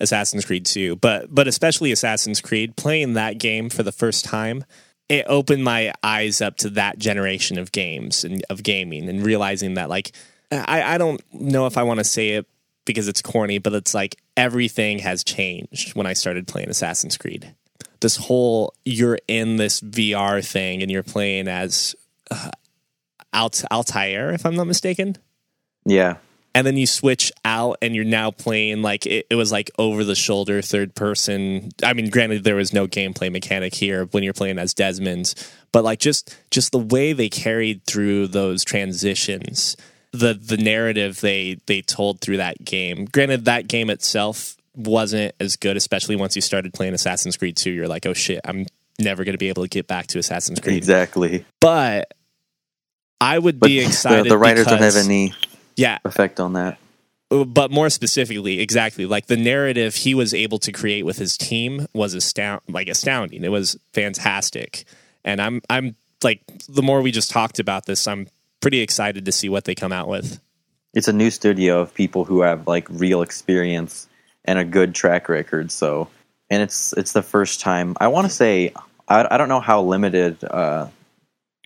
[0.00, 4.64] Assassin's Creed 2, but but especially Assassin's Creed, playing that game for the first time,
[5.08, 9.74] it opened my eyes up to that generation of games and of gaming and realizing
[9.74, 10.12] that like
[10.50, 12.46] I, I don't know if I want to say it
[12.84, 17.54] because it's corny, but it's like everything has changed when I started playing Assassin's Creed.
[18.00, 21.94] This whole you're in this VR thing and you're playing as
[22.30, 22.50] uh,
[23.32, 25.16] Alt Altair, if I'm not mistaken.
[25.84, 26.16] Yeah.
[26.54, 30.04] And then you switch out and you're now playing like it, it was like over
[30.04, 31.70] the shoulder third person.
[31.82, 35.34] I mean, granted there was no gameplay mechanic here when you're playing as Desmond,
[35.70, 39.76] but like just just the way they carried through those transitions
[40.12, 43.06] the the narrative they they told through that game.
[43.06, 47.70] Granted, that game itself wasn't as good, especially once you started playing Assassin's Creed 2.
[47.70, 48.66] You're like, oh shit, I'm
[48.98, 50.76] never going to be able to get back to Assassin's Creed.
[50.76, 51.44] Exactly.
[51.60, 52.12] But
[53.20, 54.24] I would But be excited.
[54.26, 55.34] the, the writers don't have any
[55.76, 56.78] Yeah, effect on that.
[57.30, 61.36] Uh, but more specifically, exactly like the narrative he was able to create with his
[61.38, 63.44] team was astound like astounding.
[63.44, 64.84] It was fantastic,
[65.24, 68.26] and I'm I'm like the more we just talked about this, I'm
[68.62, 70.40] pretty excited to see what they come out with.
[70.94, 74.08] It's a new studio of people who have like real experience
[74.44, 75.70] and a good track record.
[75.70, 76.08] So,
[76.48, 77.96] and it's it's the first time.
[78.00, 78.72] I want to say
[79.08, 80.88] I, I don't know how limited uh,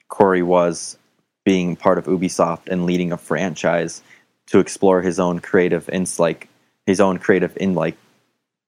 [0.08, 0.96] Corey was
[1.44, 4.02] being part of Ubisoft and leading a franchise
[4.46, 6.48] to explore his own creative and like
[6.86, 7.96] his own creative in like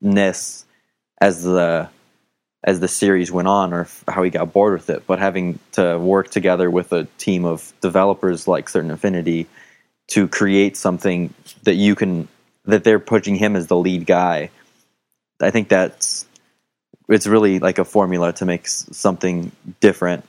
[0.00, 0.64] ness
[1.20, 1.88] as the
[2.64, 5.06] as the series went on or f- how he got bored with it.
[5.06, 9.46] But having to work together with a team of developers like certain affinity
[10.08, 12.28] to create something that you can
[12.64, 14.50] that they're pushing him as the lead guy
[15.40, 16.26] i think that's
[17.08, 20.24] it's really like a formula to make s- something different.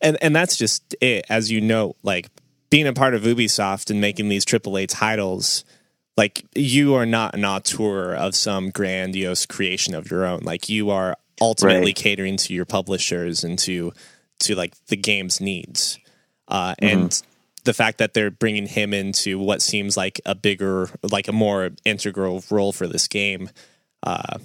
[0.00, 1.24] And and that's just it.
[1.28, 2.28] As you know like
[2.70, 5.64] being a part of ubisoft and making these aaa titles
[6.16, 10.40] like you are not an auteur of some grandiose creation of your own.
[10.40, 11.96] Like you are ultimately Right.
[11.96, 13.92] catering to your publishers and to
[14.40, 15.98] to like the game's needs
[16.48, 17.22] uh, and
[17.64, 21.70] the fact that they're bringing him into what seems like a bigger like a more
[21.84, 23.50] integral role for this game
[24.02, 24.38] uh,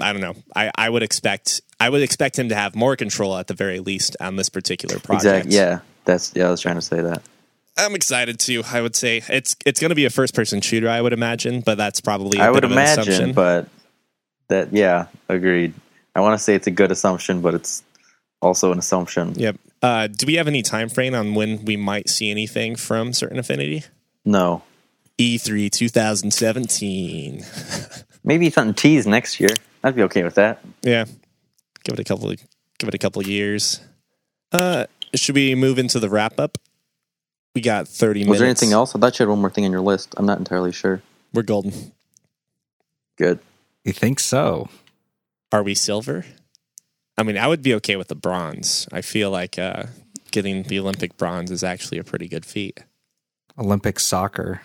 [0.00, 0.36] I don't know.
[0.56, 3.80] I, I would expect I would expect him to have more control at the very
[3.80, 5.46] least on this particular project.
[5.46, 7.22] exactly yeah that's yeah i was trying to say that
[7.76, 8.62] I'm excited too.
[8.70, 10.88] I would say it's it's going to be a first person shooter.
[10.88, 13.68] I would imagine, but that's probably I would imagine, but
[14.48, 15.72] that yeah, agreed.
[16.14, 17.82] I want to say it's a good assumption, but it's
[18.42, 19.34] also an assumption.
[19.36, 19.56] yep.
[19.82, 23.38] Uh, do we have any time frame on when we might see anything from Certain
[23.38, 23.84] Affinity?
[24.24, 24.62] No,
[25.18, 27.44] E E3 2017.
[28.24, 29.50] maybe something teased next year.
[29.82, 30.62] I'd be okay with that.
[30.82, 31.06] Yeah,
[31.84, 32.28] give it a couple.
[32.78, 33.80] Give it a couple years.
[34.52, 36.58] Uh, should we move into the wrap up?
[37.54, 38.38] We got 30 Was minutes.
[38.40, 38.94] there anything else?
[38.94, 40.14] I thought you had one more thing on your list.
[40.16, 41.02] I'm not entirely sure.
[41.32, 41.92] We're golden.
[43.18, 43.40] Good.
[43.84, 44.68] You think so?
[45.52, 46.24] Are we silver?
[47.18, 48.88] I mean, I would be okay with the bronze.
[48.92, 49.84] I feel like uh,
[50.30, 52.80] getting the Olympic bronze is actually a pretty good feat.
[53.58, 54.62] Olympic soccer.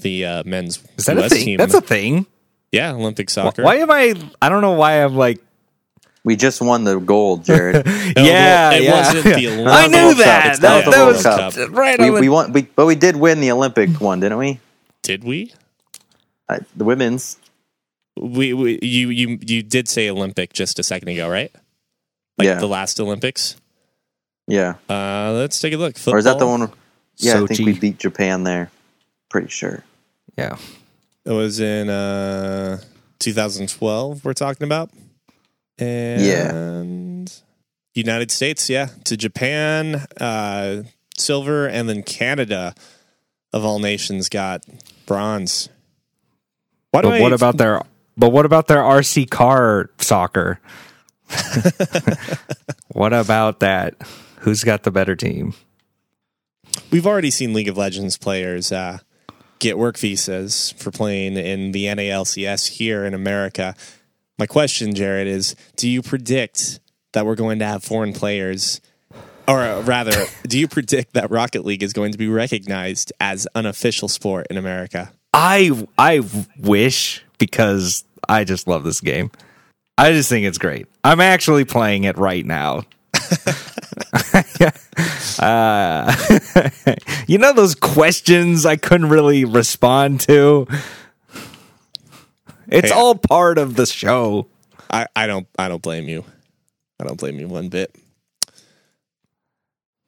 [0.00, 1.44] The uh, men's Is that a thing?
[1.44, 2.26] team, That's a thing.
[2.70, 3.64] yeah, Olympic soccer.
[3.64, 4.14] Why am I?
[4.40, 5.40] I don't know why I'm like.
[6.24, 7.86] We just won the gold, Jared.
[8.16, 8.92] yeah, it yeah.
[8.92, 9.50] wasn't the yeah.
[9.50, 10.46] Olympic- I knew World that.
[10.50, 11.54] It's That, that was Cup.
[11.70, 11.98] right.
[11.98, 14.60] we, on the- we won, we, but we did win the Olympic one, didn't we?
[15.02, 15.52] Did we?
[16.48, 17.37] Uh, the women's.
[18.20, 18.52] We?
[18.54, 21.50] We you you you did say Olympic just a second ago, right?
[22.36, 22.54] Like Yeah.
[22.58, 23.56] the last Olympics.
[24.46, 24.74] Yeah.
[24.88, 25.96] Uh, let's take a look.
[25.98, 26.14] Football.
[26.14, 26.72] Or is that the one?
[27.16, 28.70] Yeah, I think we beat Japan there.
[29.28, 29.84] Pretty sure.
[30.36, 30.56] yeah.
[31.24, 32.80] It was in uh,
[33.18, 34.24] 2012.
[34.24, 34.90] We're talking about.
[35.78, 37.30] And
[37.94, 40.84] United States, yeah, to Japan, uh,
[41.18, 42.74] silver, and then Canada,
[43.52, 44.62] of all nations, got
[45.06, 45.68] bronze.
[46.92, 47.82] Why do But I, what about their?
[48.18, 50.60] But what about their RC car soccer?
[52.88, 53.94] what about that?
[54.40, 55.54] Who's got the better team?
[56.90, 58.98] We've already seen League of Legends players uh,
[59.60, 63.76] get work visas for playing in the NALCS here in America.
[64.36, 66.80] My question, Jared, is: Do you predict
[67.12, 68.80] that we're going to have foreign players,
[69.46, 73.46] or uh, rather, do you predict that Rocket League is going to be recognized as
[73.54, 75.12] an official sport in America?
[75.32, 76.22] I I
[76.58, 79.30] wish because I just love this game.
[79.96, 80.86] I just think it's great.
[81.02, 82.84] I'm actually playing it right now.
[85.38, 86.14] uh,
[87.26, 90.66] you know those questions I couldn't really respond to.
[92.68, 94.46] It's Hey, all part of the show.
[94.90, 96.24] I, I don't I don't blame you.
[97.00, 97.94] I don't blame you one bit.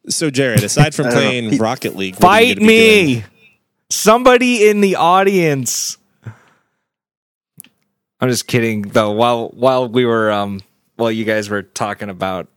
[0.08, 3.24] So, Jared, aside from playing Rocket League, what are you Fight me.
[3.90, 5.96] Somebody in the audience.
[8.20, 9.12] I'm just kidding though.
[9.12, 10.60] While while we were um
[10.96, 12.48] while you guys were talking about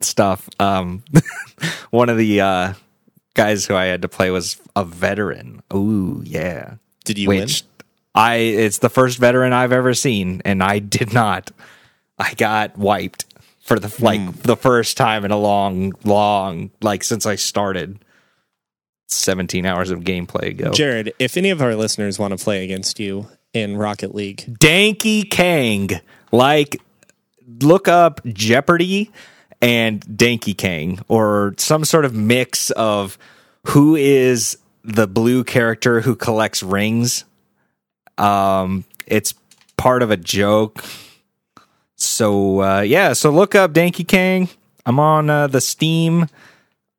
[0.00, 1.02] stuff, um
[1.90, 2.72] one of the uh
[3.34, 5.62] guys who I had to play was a veteran.
[5.74, 6.74] Ooh, yeah.
[7.04, 7.62] Did you Which
[8.14, 11.50] I it's the first veteran I've ever seen and I did not.
[12.18, 13.26] I got wiped
[13.60, 14.30] for the like Hmm.
[14.42, 17.98] the first time in a long long like since I started
[19.08, 20.72] 17 hours of gameplay ago.
[20.72, 25.28] Jared, if any of our listeners want to play against you in Rocket League, Danky
[25.28, 25.88] Kang.
[26.30, 26.80] Like
[27.62, 29.10] look up Jeopardy
[29.62, 33.16] and Danky Kang or some sort of mix of
[33.68, 37.24] who is the blue character who collects rings.
[38.18, 39.34] Um it's
[39.76, 40.84] part of a joke.
[41.94, 44.48] So uh yeah, so look up Danky Kang.
[44.84, 46.28] I'm on uh, the Steam.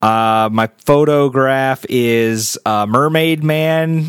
[0.01, 4.07] Uh my photograph is uh Mermaid Man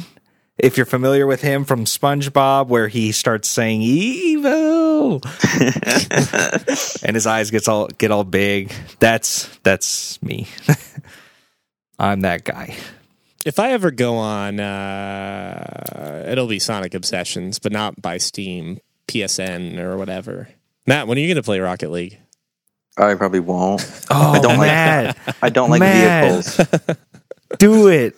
[0.58, 5.20] if you're familiar with him from SpongeBob, where he starts saying "evil"
[7.02, 8.72] and his eyes gets all get all big.
[9.00, 10.46] That's that's me.
[11.98, 12.76] I'm that guy.
[13.44, 19.78] if I ever go on, uh, it'll be Sonic Obsessions, but not by Steam, PSN,
[19.78, 20.48] or whatever.
[20.86, 22.18] Matt, when are you going to play Rocket League?
[22.96, 23.82] I probably won't.
[24.10, 26.42] Oh, I don't like- I don't like Man.
[26.42, 26.60] vehicles.
[27.58, 28.14] do it.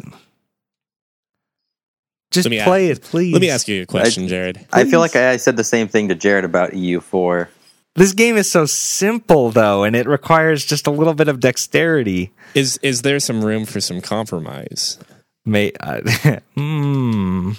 [2.30, 3.32] Just Let me play it, please.
[3.32, 4.64] Let me ask you a question, Jared.
[4.72, 7.48] I feel like I, I said the same thing to Jared about EU4.
[7.96, 12.32] This game is so simple, though, and it requires just a little bit of dexterity.
[12.54, 14.98] Is is there some room for some compromise?
[15.44, 16.00] May, uh,
[16.54, 17.52] hmm.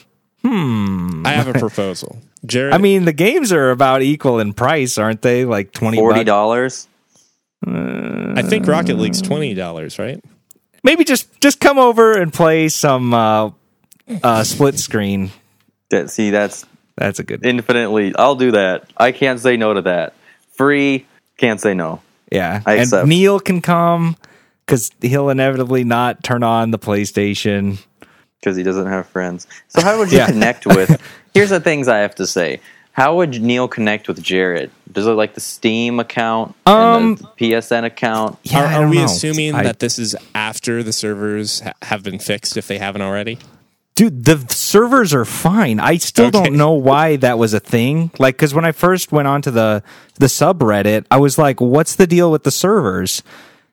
[0.43, 1.25] Hmm.
[1.25, 2.73] I have a proposal, Jared.
[2.73, 5.43] I mean, the games are about equal in price, aren't they?
[5.43, 6.25] Like twenty Forty bucks.
[6.25, 6.87] dollars.
[7.67, 10.23] I think Rocket League's twenty dollars, right?
[10.83, 13.51] Maybe just just come over and play some uh,
[14.23, 15.31] uh, split screen.
[15.89, 17.45] That see, that's That's a good.
[17.45, 18.13] infinitely.
[18.15, 18.91] I'll do that.
[18.97, 20.13] I can't say no to that.
[20.53, 21.05] Free,
[21.37, 22.01] can't say no.
[22.31, 23.07] Yeah, I and accept.
[23.07, 24.15] Neil can come
[24.65, 27.79] because he'll inevitably not turn on the PlayStation.
[28.39, 29.47] because he doesn't have friends.
[29.67, 30.27] So how would you Yeah.
[30.27, 31.01] connect with?
[31.33, 32.61] Here's the things I have to say.
[32.93, 34.69] How would Neil connect with Jared?
[34.91, 38.37] Does it like the Steam account, Um, and the PSN account?
[38.43, 39.05] Yeah, are are we know.
[39.05, 43.01] assuming I- that this is after the servers ha- have been fixed if they haven't
[43.01, 43.39] already?
[44.09, 45.79] Dude the servers are fine.
[45.79, 46.43] I still Okay.
[46.43, 48.09] don't know why that was a thing.
[48.19, 49.83] Like because when i first went onto the
[50.15, 53.21] the subreddit i was like what's the deal with the servers?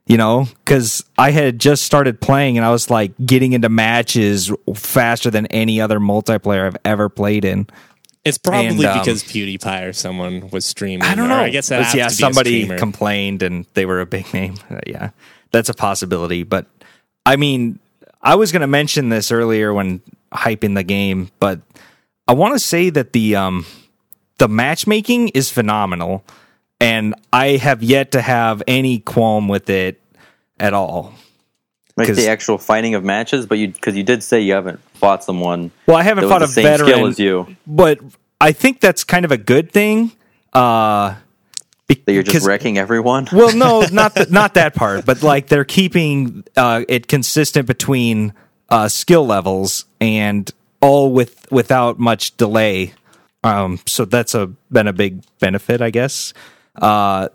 [0.07, 4.51] You know because i had just started playing and i was like getting into matches
[4.75, 7.67] faster than any other multiplayer i've ever played in.
[8.25, 11.03] It's probably And, um, because PewDiePie or someone was streaming.
[11.03, 11.37] i don't know.
[11.37, 14.57] I guess that yeah somebody complained and they were a big name.
[14.71, 15.11] Uh, yeah
[15.53, 16.43] that's a possibility.
[16.43, 16.67] But
[17.25, 17.79] i mean
[18.23, 20.01] i was going to mention this earlier when
[20.33, 21.61] hyping the game but
[22.27, 23.65] i want to say that the um
[24.39, 26.25] the matchmaking is phenomenal
[26.81, 30.01] and i have yet to have any qualm with it
[30.61, 31.15] at all
[31.97, 35.25] Like the actual fighting of matches, but you because you did say you haven't fought
[35.25, 37.57] someone well i haven't fought a was the same veteran skill as you.
[37.67, 37.99] but
[38.41, 40.13] i think that's kind of a good thing
[40.53, 41.15] uh
[41.89, 43.29] be- That you're just wrecking everyone.
[43.33, 48.35] Well, no, not th- not that part, but like they're keeping uh, it consistent between
[48.69, 52.95] uh, skill levels and all with without much delay.
[53.45, 56.35] Um, so that's a been a big benefit, I guess.
[56.75, 57.29] Uh,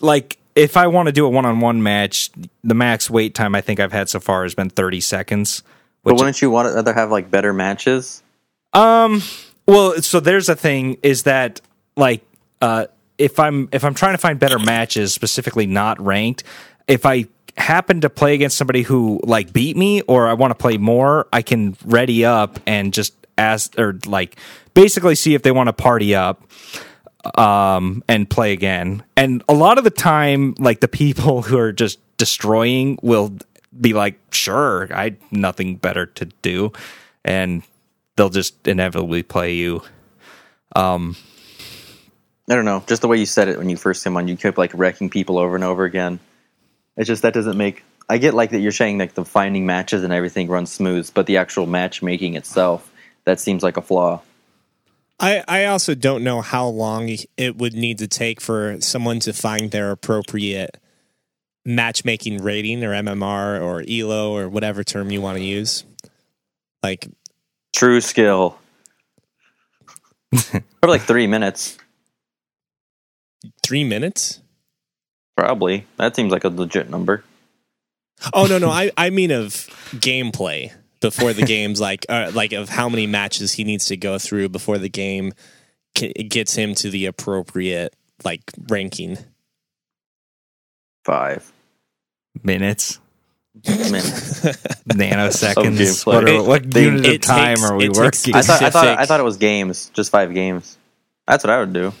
[0.00, 2.30] like if I want to do a one on one match,
[2.64, 5.62] the max wait time I think I've had so far has been thirty seconds.
[6.04, 8.22] But wouldn't you want to rather have like better matches?
[8.72, 9.22] um,
[9.66, 11.60] well, so there's a thing is that
[11.96, 12.24] like
[12.60, 12.86] uh,
[13.18, 16.44] if I'm if I'm trying to find better matches, specifically not ranked,
[16.86, 17.26] if I
[17.58, 21.28] happen to play against somebody who like beat me or I want to play more,
[21.32, 24.36] I can ready up and just ask or like
[24.74, 26.42] basically see if they want to party up
[27.36, 29.02] um and play again.
[29.16, 33.36] And a lot of the time like the people who are just destroying will
[33.78, 36.72] be like, "Sure, I nothing better to do."
[37.24, 37.62] And
[38.16, 39.82] they'll just inevitably play you.
[40.74, 41.16] Um
[42.50, 44.36] I don't know, just the way you said it when you first came on, you
[44.36, 46.18] kept like wrecking people over and over again.
[46.98, 47.84] It's just that doesn't make.
[48.08, 51.26] I get like that you're saying like the finding matches and everything runs smooth, but
[51.26, 52.90] the actual matchmaking itself
[53.24, 54.20] that seems like a flaw.
[55.20, 59.32] I, I also don't know how long it would need to take for someone to
[59.32, 60.78] find their appropriate
[61.64, 65.84] matchmaking rating or MMR or ELO or whatever term you want to use.
[66.82, 67.08] Like
[67.74, 68.58] True skill.
[70.32, 71.78] Probably like three minutes.
[73.62, 74.40] three minutes?
[75.38, 75.86] Probably.
[75.98, 77.22] That seems like a legit number.
[78.32, 79.52] Oh no no I I mean of
[79.94, 84.18] gameplay before the game's like uh, like of how many matches he needs to go
[84.18, 85.32] through before the game
[85.96, 89.16] ca- gets him to the appropriate like ranking.
[91.04, 91.52] Five
[92.42, 92.98] Minutes,
[93.64, 94.40] minutes.
[94.88, 96.04] nanoseconds.
[96.06, 98.34] What, are, It- what they- unit of time takes- are we working?
[98.34, 100.76] I thought I thought I thought it was games, just five games.
[101.28, 101.92] That's what I would do.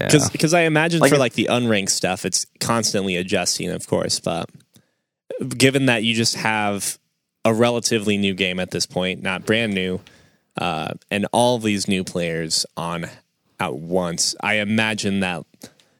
[0.00, 0.28] Yeah.
[0.32, 4.20] because I imagine Like for like the unranked stuff, it's constantly adjusting, of course.
[4.20, 4.50] But
[5.56, 6.98] given that you just have
[7.44, 10.00] a relatively new game at this point, not brand new,
[10.58, 13.06] uh, and all these new players on
[13.60, 15.44] at once, I imagine that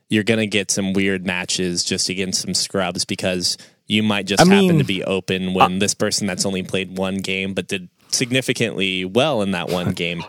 [0.08, 4.46] you're gonna get some weird matches just against some scrubs because you might just I
[4.46, 7.88] happen mean, to be open when this person that's only played one game but did
[8.08, 10.24] significantly well in that one game,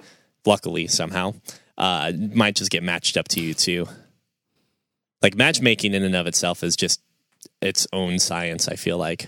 [0.46, 1.34] luckily somehow,
[1.78, 3.88] uh, might just get matched up to you too.
[5.22, 7.02] Like matchmaking in and of itself is just
[7.62, 8.68] its own science.
[8.68, 9.28] I feel like.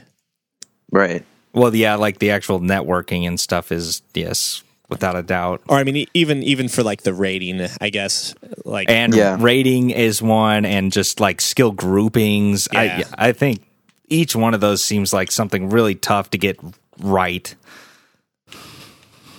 [0.91, 1.23] Right.
[1.53, 5.61] well, yeah, like the actual networking and stuff is yes, without a doubt.
[5.67, 8.33] or I mean, even even for like the rating, I guess
[8.65, 9.37] like And Yeah.
[9.39, 12.67] rating is one, and just like skill groupings.
[12.73, 13.03] Yeah.
[13.17, 13.65] I I think
[14.09, 16.59] each one of those seems like something really tough to get
[16.99, 17.53] right.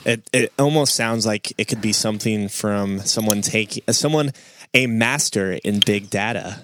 [0.04, 4.32] It, it almost sounds like it could be something from someone taking uh, someone
[4.74, 6.62] a master in big data.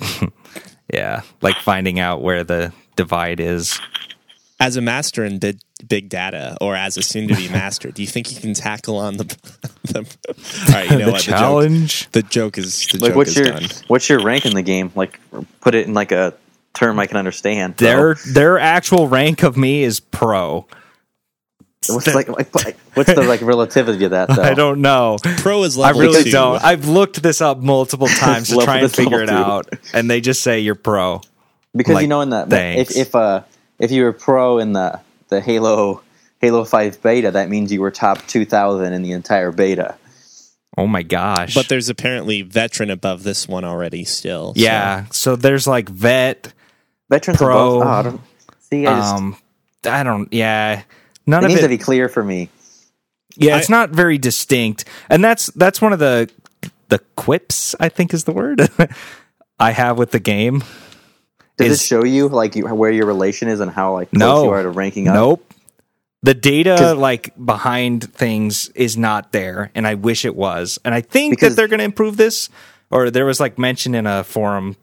[0.92, 3.80] Yeah, like finding out where the divide is.
[4.60, 8.32] As a master in big, big data, or as a soon-to-be master, do you think
[8.32, 9.24] you can tackle on the?
[9.84, 11.22] the all right, you know the what?
[11.22, 12.08] challenge.
[12.12, 13.62] The joke, the joke is the Like joke what's is your done.
[13.88, 14.92] what's your rank in the game?
[14.94, 15.18] Like
[15.62, 16.34] put it in like a
[16.74, 17.76] term I can understand.
[17.78, 17.86] bro.
[17.88, 20.66] Their their actual rank of me is pro.
[21.88, 24.42] What's like, like what's the like relativity of that though?
[24.42, 25.16] I don't know.
[25.38, 25.94] Pro is like.
[25.94, 26.30] I really two.
[26.30, 26.62] don't.
[26.62, 29.34] I've looked this up multiple times to try and figure it two.
[29.34, 31.20] out, and they just say you're pro.
[31.74, 32.92] because like, you know in the thanks.
[32.92, 33.42] if if uh
[33.78, 36.02] if you were pro in the the Halo
[36.40, 39.96] Halo Five beta, that means you were top two thousand in the entire beta.
[40.76, 41.54] Oh my gosh!
[41.54, 44.04] But there's apparently veteran above this one already.
[44.04, 46.52] Still, yeah, so there's like vet.
[47.10, 47.86] Veterans Pro, above.
[47.86, 48.20] Oh, I don't,
[48.58, 49.36] see, I just Um,
[49.84, 50.32] I don't.
[50.32, 50.82] Yeah,
[51.26, 51.64] none it of needs it.
[51.64, 52.48] to be clear for me.
[53.36, 56.30] yeah, it's not very distinct, and that's that's one of the
[56.88, 58.68] the quips I think is the word
[59.58, 60.62] I have with the game.
[61.56, 64.18] Does Is- it show you like you, where your relation is and how like close
[64.20, 64.44] No.
[64.44, 65.14] you are to ranking up?
[65.14, 65.54] Nope.
[66.22, 70.78] The data like behind things is not there, and I wish it was.
[70.84, 72.48] And I think Because- that they're going to improve this.
[72.90, 74.76] Or there was like mention in a forum,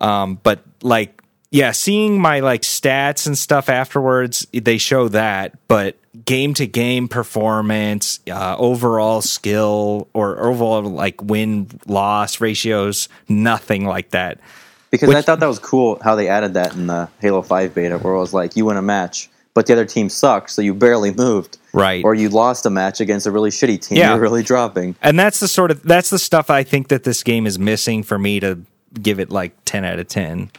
[0.00, 1.20] um, but like
[1.50, 5.56] yeah, seeing my like stats and stuff afterwards, they show that.
[5.66, 13.86] But game to game performance, uh, overall skill, or overall like win loss ratios, nothing
[13.86, 14.40] like that.
[14.90, 17.98] Because I thought that was cool how they added that in the Halo 5 beta,
[17.98, 20.72] where it was like you win a match, but the other team sucks, so you
[20.72, 21.58] barely moved.
[21.74, 22.02] Right.
[22.02, 23.98] Or you lost a match against a really shitty team.
[23.98, 24.12] Yeah.
[24.12, 24.96] You're really dropping.
[25.02, 28.02] And that's the sort of that's the stuff I think that this game is missing
[28.02, 28.60] for me to
[29.00, 30.50] give it like ten out of ten.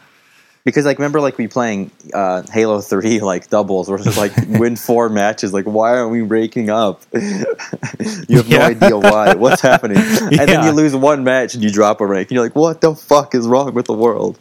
[0.64, 4.32] Because like remember like we playing uh, Halo 3 like doubles where it's just like
[4.60, 7.02] win four matches, like why aren't we raking up?
[7.14, 9.34] you have no idea why.
[9.34, 9.96] What's happening?
[10.40, 12.28] And then you lose one match and you drop a rank.
[12.28, 14.38] And you're like, what the fuck is wrong with the world?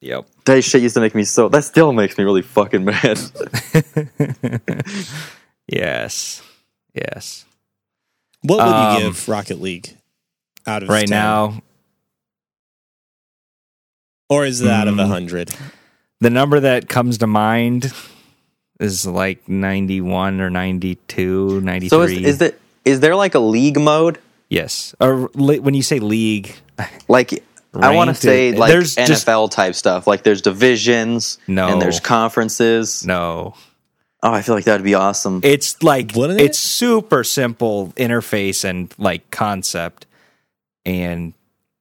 [0.00, 0.26] Yep.
[0.44, 3.18] That shit used to make me so that still makes me really fucking mad.
[5.68, 6.42] yes.
[6.94, 7.44] Yes.
[8.42, 9.96] What would Um, you give Rocket League
[10.66, 11.10] out of Right 10?
[11.10, 11.62] now,
[14.28, 15.02] or is that of Mm.
[15.02, 15.50] a hundred?
[16.20, 17.92] the number that comes to mind
[18.80, 21.88] is like 91 or 92, 93.
[21.88, 22.54] so is, is that
[22.84, 24.18] is there like a league mode?
[24.48, 24.94] yes.
[25.00, 26.54] Or li- when you say league,
[27.08, 27.42] Like
[27.74, 30.06] I want to say like there's just- NFL type stuff.
[30.06, 31.68] Like there's divisions No.
[31.68, 33.04] and there's conferences.
[33.04, 33.54] no.
[34.22, 35.40] Oh, I feel like that would be awesome.
[35.44, 36.44] It's like Wouldn't it?
[36.44, 40.06] it's super simple interface and like concept.
[40.86, 41.34] And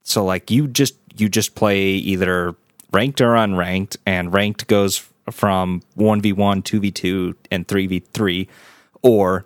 [0.03, 2.55] so like you just you just play either
[2.91, 4.97] ranked or unranked and ranked goes
[5.31, 8.47] from 1v1, 2v2 and 3v3
[9.01, 9.45] or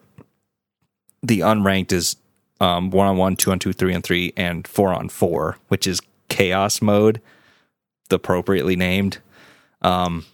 [1.21, 2.15] the unranked is
[2.59, 5.85] um, one on one, two on two, three on three, and four on four, which
[5.85, 5.99] is
[6.29, 7.21] chaos mode,
[8.09, 9.19] appropriately named.
[9.81, 10.25] Um,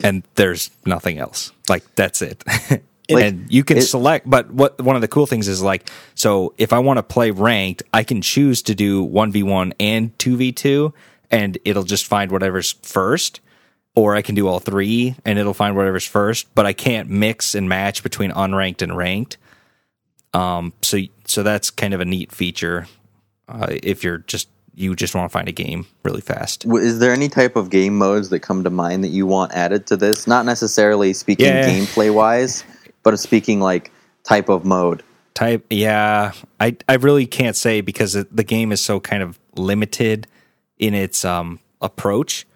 [0.00, 1.52] and there's nothing else.
[1.68, 2.44] Like that's it.
[3.10, 5.90] Like, and you can it- select, but what one of the cool things is like,
[6.14, 9.74] so if I want to play ranked, I can choose to do one v one
[9.78, 10.94] and two v two,
[11.30, 13.40] and it'll just find whatever's first
[13.96, 17.54] or I can do all three and it'll find whatever's first, but I can't mix
[17.54, 19.36] and match between unranked and ranked.
[20.32, 22.86] Um, so so that's kind of a neat feature
[23.48, 26.64] uh, if you're just you just want to find a game really fast.
[26.66, 29.86] Is there any type of game modes that come to mind that you want added
[29.86, 30.26] to this?
[30.26, 31.68] Not necessarily speaking Yeah.
[31.68, 32.64] gameplay wise,
[33.04, 33.92] but speaking like
[34.24, 35.04] type of mode.
[35.34, 39.38] Type, yeah, I I really can't say because it, the game is so kind of
[39.56, 40.26] limited
[40.78, 42.46] in its um approach.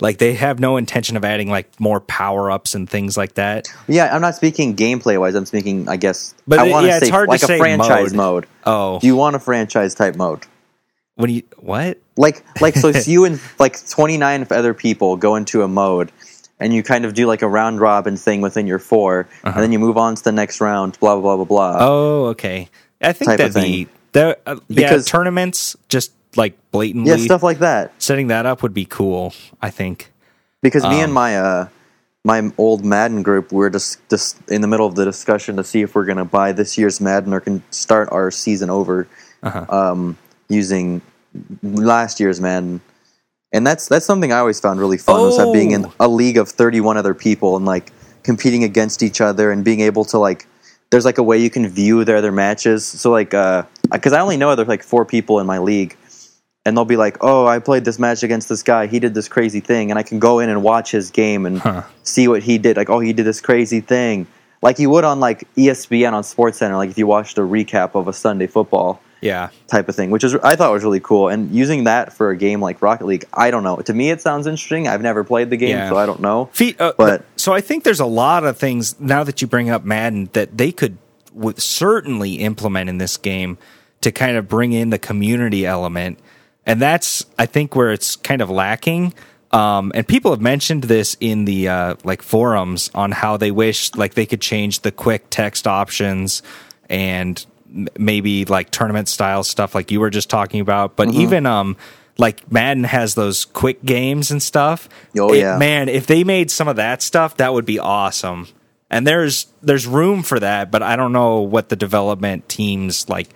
[0.00, 3.68] Like they have no intention of adding like more power ups and things like that.
[3.88, 5.34] Yeah, I'm not speaking gameplay wise.
[5.34, 6.34] I'm speaking, I guess.
[6.46, 8.44] But I want to yeah, it's say hard to like a say franchise mode.
[8.44, 8.46] mode.
[8.64, 10.44] Oh, Do you want a franchise type mode?
[11.16, 11.98] when you what?
[12.16, 16.12] Like, like so, it's you and like 29 other people go into a mode,
[16.60, 19.72] and you kind of do like a round robin thing within your 4 and then
[19.72, 20.98] you move on to the next round.
[21.00, 21.76] Blah blah blah blah blah.
[21.80, 22.68] Oh, okay.
[23.02, 24.40] I think that'd be that.
[24.46, 27.92] Uh, yeah, Because- tournaments just like blatantly yeah, stuff like that.
[27.98, 29.32] setting that up would be cool.
[29.62, 30.12] I think.
[30.62, 31.68] Because me Um, and my uh,
[32.24, 35.82] my old Madden group, we're just just in the middle of the discussion to see
[35.82, 39.06] if we're going to buy this year's Madden or can start our season over
[39.42, 39.64] Uh-huh.
[39.68, 40.16] um,
[40.48, 41.02] using
[41.62, 42.80] last year's Madden.
[43.56, 45.92] And that's that's something I always found really fun was that being in Oh.
[46.00, 47.90] a league of 31 other people and like
[48.22, 50.46] competing against each other and being able to like
[50.90, 52.84] there's like a way you can view their other matches.
[52.84, 53.62] So like uh
[54.02, 55.96] cuz I only know there's like four people in my league
[56.66, 58.88] and they'll be like, "Oh, I played this match against this guy.
[58.88, 61.58] He did this crazy thing." And I can go in and watch his game and
[61.60, 61.82] Huh.
[62.02, 62.76] see what he did.
[62.76, 64.26] Like, "Oh, he did this crazy thing."
[64.62, 68.08] Like you would on like ESPN on SportsCenter, like if you watched a recap of
[68.08, 69.50] a Sunday football Yeah.
[69.66, 71.28] type of thing, which is I thought was really cool.
[71.28, 73.76] And using that for a game like Rocket League, I don't know.
[73.76, 74.86] To me, it sounds interesting.
[74.88, 75.88] I've never played the game, Yeah.
[75.88, 76.48] so I don't know.
[76.52, 79.68] Feet, uh, But- so I think there's a lot of things now that you bring
[79.70, 80.98] up Madden that they could
[81.34, 83.58] would certainly implement in this game
[84.00, 86.18] to kind of bring in the community element,
[86.64, 89.12] and that's I think where it's kind of lacking.
[89.52, 93.94] Um, and people have mentioned this in the uh, like forums on how they wish
[93.94, 96.42] like they could change the quick text options
[96.90, 97.44] and
[97.98, 100.96] maybe like tournament style stuff like you were just talking about.
[100.96, 101.76] But even um
[102.18, 104.88] like Madden has those quick games and stuff.
[105.18, 105.58] Oh, It- yeah.
[105.58, 108.48] man, if they made some of that stuff, that would be awesome.
[108.90, 113.28] And there's there's room for that, but I don't know what the development teams like.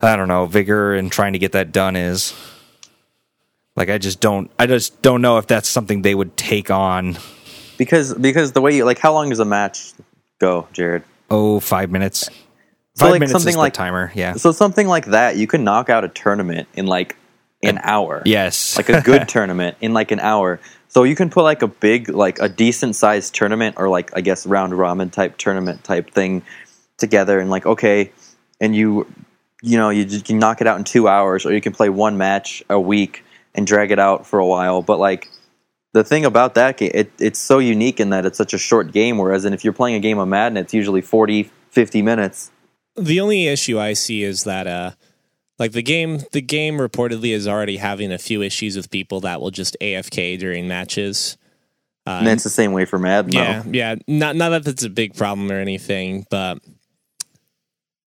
[0.00, 2.34] I don't know vigor and trying to get that done is.
[3.76, 7.18] Like I just don't I just don't know if that's something they would take on.
[7.78, 9.92] Because because the way you like, how long does a match
[10.38, 11.02] go, Jared?
[11.30, 12.30] Oh, five minutes.
[12.96, 14.10] So, like, minutes something like- timer.
[14.14, 14.34] Yeah.
[14.34, 17.16] So something like that, you can knock out a tournament in like
[17.62, 18.22] an hour.
[18.24, 18.76] yes.
[18.78, 20.60] like a good tournament in like an hour.
[20.88, 24.22] So you can put like a big, like a decent sized tournament or like I
[24.22, 26.42] guess round robin type tournament type thing
[26.96, 28.12] together, and like okay,
[28.60, 29.06] and you,
[29.60, 31.90] you know, you just can knock it out in two hours, or you can play
[31.90, 33.24] one match a week
[33.54, 34.80] and drag it out for a while.
[34.80, 35.28] But like
[35.92, 38.92] the thing about that game, it, it's so unique in that it's such a short
[38.92, 39.18] game.
[39.18, 42.50] Whereas, and if you're playing a game of Madden, it's usually 40, 50 minutes.
[42.96, 44.92] The only issue I see is that uh
[45.58, 49.40] like the game the game reportedly is already having a few issues with people that
[49.40, 51.36] will just AFK during matches.
[52.06, 53.32] Uh, And it's the same way for Madden.
[53.32, 53.38] though.
[53.38, 53.94] yeah, yeah.
[54.06, 56.58] Not not that that's a big problem or anything, but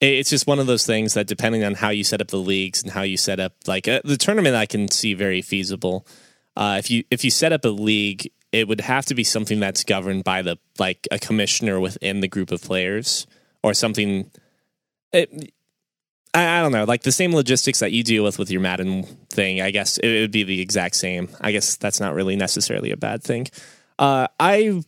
[0.02, 2.82] it's just one of those things that depending on how you set up the leagues
[2.82, 6.08] and how you set up like uh, the tournament, I can see very feasible.
[6.56, 9.60] Uh, if you if you set up a league, it would have to be something
[9.60, 13.28] that's governed by the like a commissioner within the group of players
[13.64, 14.32] or something.
[15.12, 15.54] It,
[16.34, 19.04] I, I don't know, like the same logistics that you deal with with your Madden
[19.30, 19.62] thing.
[19.62, 21.30] I guess it would be the exact same.
[21.42, 23.48] I guess that's not really necessarily a bad thing.
[23.98, 24.84] Uh, I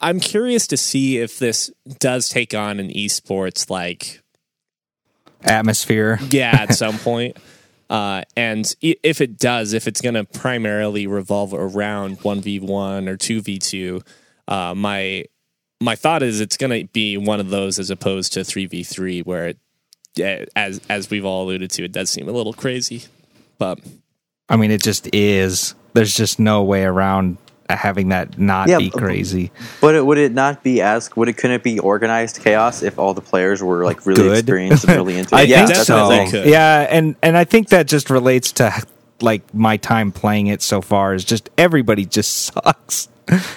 [0.00, 4.22] I'm curious to see if this does take on an esports like
[5.42, 6.18] Atmosphere.
[6.30, 7.36] yeah at some point.
[7.88, 13.08] Uh, and if it does, if it's going to primarily revolve around one v one
[13.08, 14.02] or two v two,
[14.48, 15.24] uh, my
[15.80, 18.82] my thought is it's going to be one of those as opposed to three v
[18.82, 19.54] three, where
[20.16, 23.04] it, as as we've all alluded to, it does seem a little crazy.
[23.58, 23.78] But
[24.48, 25.74] I mean, it just is.
[25.92, 29.50] There's just no way around having that not Yeah, be crazy.
[29.80, 31.16] But it, would it not be ask?
[31.16, 34.38] Would it couldn't it be organized chaos if all the players were like really Good.
[34.38, 35.38] experienced and really into it?
[35.38, 35.96] I yeah, think that's so.
[35.96, 36.30] what I'm saying.
[36.30, 36.46] could.
[36.50, 38.72] Yeah, and and I think that just relates to
[39.20, 43.08] like my time playing it so far is just everybody just sucks.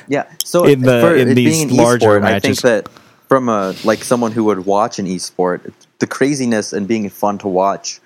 [0.07, 0.25] Yeah.
[0.43, 2.61] So In the- for in these being an larger esport, I think matches.
[2.61, 2.89] that
[3.27, 7.47] from a like someone who would watch an esport, the craziness and being fun to
[7.47, 7.99] watch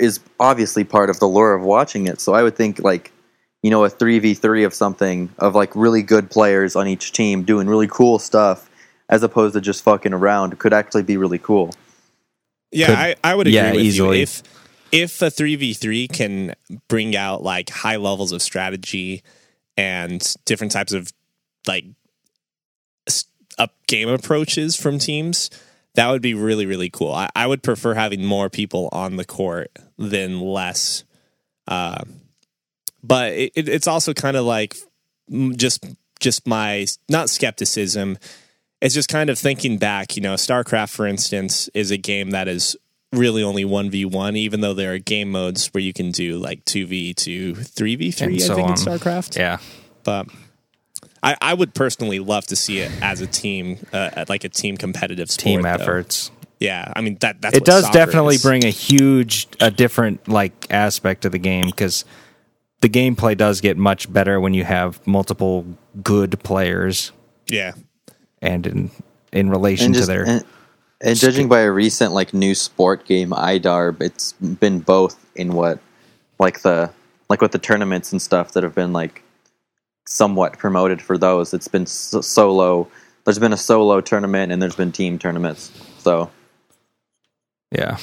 [0.00, 2.20] is obviously part of the lure of watching it.
[2.20, 3.12] So I would think like
[3.62, 7.12] you know a three v three of something of like really good players on each
[7.12, 8.68] team doing really cool stuff,
[9.08, 11.72] as opposed to just fucking around, could actually be really cool.
[12.72, 14.16] Yeah, Could- I, I would agree yeah, with easily.
[14.16, 14.22] you.
[14.24, 14.42] If
[14.94, 16.54] if a three v three can
[16.86, 19.24] bring out like high levels of strategy
[19.76, 21.12] and different types of
[21.66, 21.84] like
[23.58, 25.50] up game approaches from teams,
[25.94, 27.10] that would be really really cool.
[27.10, 31.02] I, I would prefer having more people on the court than less.
[31.66, 32.04] Uh,
[33.02, 34.76] but it, it, it's also kind of like
[35.56, 35.84] just
[36.20, 38.16] just my not skepticism
[38.80, 42.48] it's just kind of thinking back, you know, StarCraft, for instance, is a game that
[42.48, 42.76] is
[43.16, 47.52] really only 1v1, even though there are game modes where you can do like 2v2,
[47.56, 48.74] 3v3, And I so think, in.
[48.74, 49.36] StarCraft.
[49.36, 49.58] Yeah.
[50.04, 50.28] But
[51.22, 54.76] I, I would personally love to see it as a team, uh, like a team
[54.76, 55.42] competitive sport.
[55.44, 55.68] Team though.
[55.70, 56.30] efforts.
[56.60, 56.92] Yeah.
[56.94, 58.42] I mean, that that's it what does definitely is.
[58.42, 62.04] bring a huge a different like aspect to the game because
[62.80, 65.66] the gameplay does get much better when you have multiple
[66.02, 67.12] good players
[67.48, 67.72] Yeah.
[68.42, 68.90] and in
[69.32, 70.44] in relation and to their and,
[71.00, 75.78] and judging by a recent like new sport game idarb it's been both in what
[76.38, 76.90] like the
[77.28, 79.22] like with the tournaments and stuff that have been like
[80.06, 82.88] somewhat promoted for those it's been so- solo
[83.24, 86.30] there's been a solo tournament and there's been team tournaments so.
[87.70, 87.96] Yeah.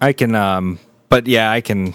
[0.00, 0.78] I can um
[1.08, 1.94] but yeah i can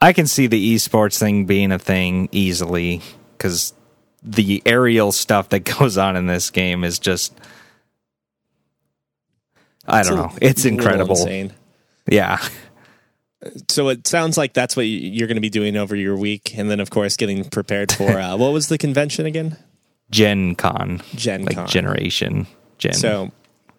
[0.00, 3.02] i can see the esports thing being a thing easily
[3.36, 3.72] because
[4.22, 7.38] the aerial stuff that goes on in this game is just
[9.86, 11.52] i don't know it's incredible insane.
[12.08, 12.38] yeah
[13.68, 16.56] So it sounds like that's what you- you're going to be doing over your week.
[16.56, 19.58] And then, of course, getting prepared for uh, what was the convention again?
[20.10, 21.66] gen con Gen like Con.
[21.66, 22.46] generation
[22.78, 23.32] gen So,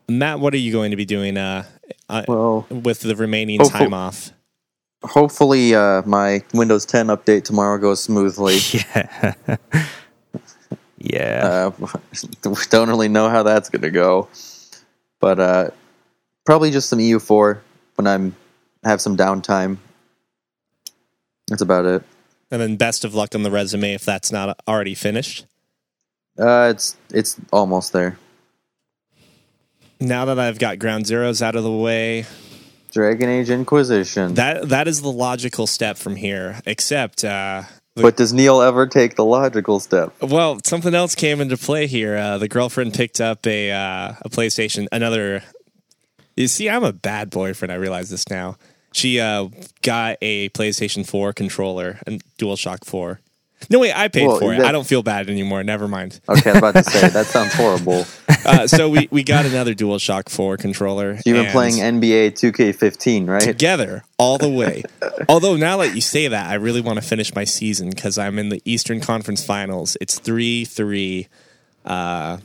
[0.07, 1.63] Matt, what are you going to be doing uh,
[2.09, 4.31] uh, well with the remaining Hopeful- time off?
[5.03, 9.35] hopefully uh, my windows 10 update tomorrow goes smoothly yeah
[10.99, 11.87] yeah uh,
[12.69, 14.27] don't really know how that's going to go
[15.19, 15.69] but uh,
[16.45, 17.59] probably just some eu4
[17.95, 18.35] when i'm
[18.83, 19.77] have some downtime
[21.47, 22.03] that's about it
[22.51, 25.45] And then best of luck on the resume if that's not already finished.
[26.39, 28.17] uh, it's it's almost there
[29.99, 32.25] Now that I've got Ground Zeroes out of the way,
[32.91, 36.59] dragon age inquisition that that is the logical step from here.
[36.65, 37.63] Except, uh,
[37.95, 42.15] but does neil ever take the logical step well, something else came into play here.
[42.17, 45.43] Uh, the girlfriend picked up a uh, a PlayStation, another.
[46.35, 47.71] You see, I'm a bad boyfriend.
[47.71, 48.57] I realize this now.
[48.93, 49.49] She uh,
[49.81, 53.19] got a PlayStation 4 controller and DualShock 4.
[53.69, 54.57] No, wait, I paid Well, for it.
[54.59, 55.63] that- I don't feel bad anymore.
[55.63, 56.19] Never mind.
[56.29, 58.05] okay i'm about to say that sounds horrible
[58.45, 61.17] Uh, so we, we got another DualShock 4 controller.
[61.25, 64.83] you've been playing nba 2k15 right together all the way.
[65.29, 68.37] Although now that you say that, I really want to finish my season because I'm
[68.37, 69.97] in the Eastern Conference Finals.
[69.99, 71.27] It's three three.
[71.83, 72.37] Uh,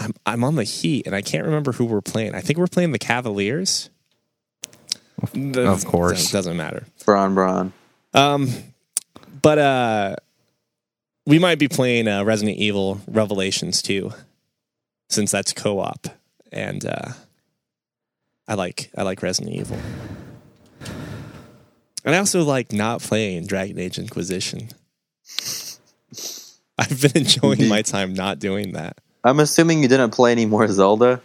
[0.00, 2.34] I'm I'm on the Heat, and I can't remember who we're playing.
[2.34, 3.90] I think we're playing the Cavaliers.
[5.32, 6.30] The- Of course.
[6.32, 6.84] doesn't matter.
[7.04, 7.72] Bron Bron.
[8.12, 8.50] Um,
[9.42, 10.16] but uh,
[11.26, 14.12] we might be playing uh, Resident Evil Revelations too,
[15.08, 16.06] since that's co-op,
[16.52, 17.12] and uh,
[18.48, 19.78] I like I like Resident Evil.
[22.06, 24.68] And I also like not playing Dragon Age Inquisition.
[26.78, 28.98] I've been enjoying my time not doing that.
[29.24, 31.20] I'm assuming you didn't play any more Zelda.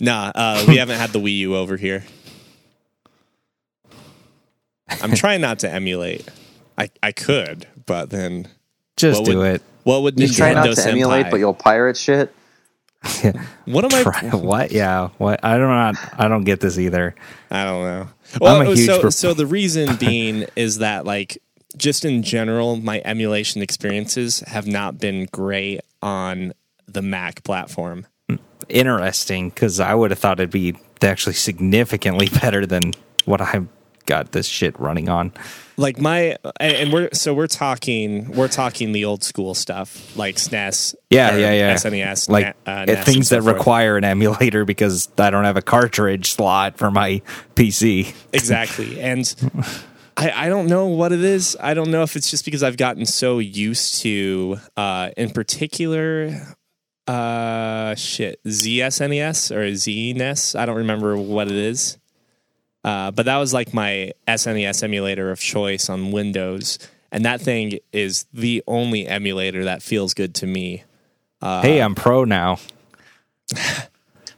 [0.00, 2.04] Nah, uh, we haven't had the Wii U over here.
[5.00, 6.28] I'm trying not to emulate.
[6.76, 8.48] I, I could, but then
[8.96, 10.86] just do would- it what would You Nintendo try not to Senpai?
[10.90, 12.32] emulate, but you'll pirate shit.
[13.64, 14.02] what am I?
[14.20, 17.16] Try- what yeah what i don't know i don't get this either
[17.50, 18.08] I don't know.
[18.40, 21.42] Well, I'm a huge so pro- so the reason being is that like
[21.76, 26.52] just in general, my emulation experiences have not been great on
[26.86, 28.06] the Mac platform.
[28.68, 32.92] interesting because i would have thought it'd be actually significantly better than
[33.24, 33.66] what i've
[34.06, 35.32] got this shit running on
[35.76, 40.94] Like my and, we're so we're talking we're talking the old school stuff like SNES,
[41.08, 41.74] Yeah, yeah, yeah.
[41.74, 43.56] SNES, like uh, things so that forth.
[43.56, 47.22] require an emulator because I don't have a cartridge slot for my
[47.54, 48.12] PC.
[48.32, 49.32] exactly and
[50.16, 52.76] I, I don't know what it is i don't know if it's just because i've
[52.76, 56.54] gotten so used to uh in particular
[57.12, 61.98] uh shit zsnes or znes i don't remember what it is
[62.84, 66.78] uh but that was like my snes emulator of choice on windows
[67.10, 70.84] and that thing is the only emulator that feels good to me
[71.62, 72.58] hey, I'm pro now.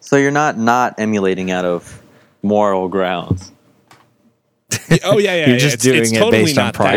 [0.01, 2.03] So you're not not emulating out of
[2.43, 3.51] moral grounds.
[5.03, 5.47] Oh yeah, yeah.
[5.47, 5.59] You're yeah.
[5.59, 6.91] just It's- doing it's it totally based on not that.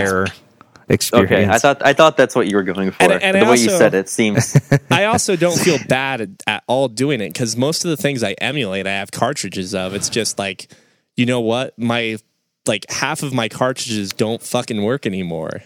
[0.88, 1.32] Prior experience.
[1.32, 3.04] Okay, I thought I thought that's what you were going for.
[3.04, 4.56] And- and the I way you said it seems
[4.92, 8.24] I also don't feel bad at, at all doing it because most of the things
[8.24, 9.94] I emulate, I have cartridges of.
[9.94, 10.68] It's just like,
[11.16, 12.18] you know what, my
[12.66, 15.62] like half of my cartridges don't fucking work anymore,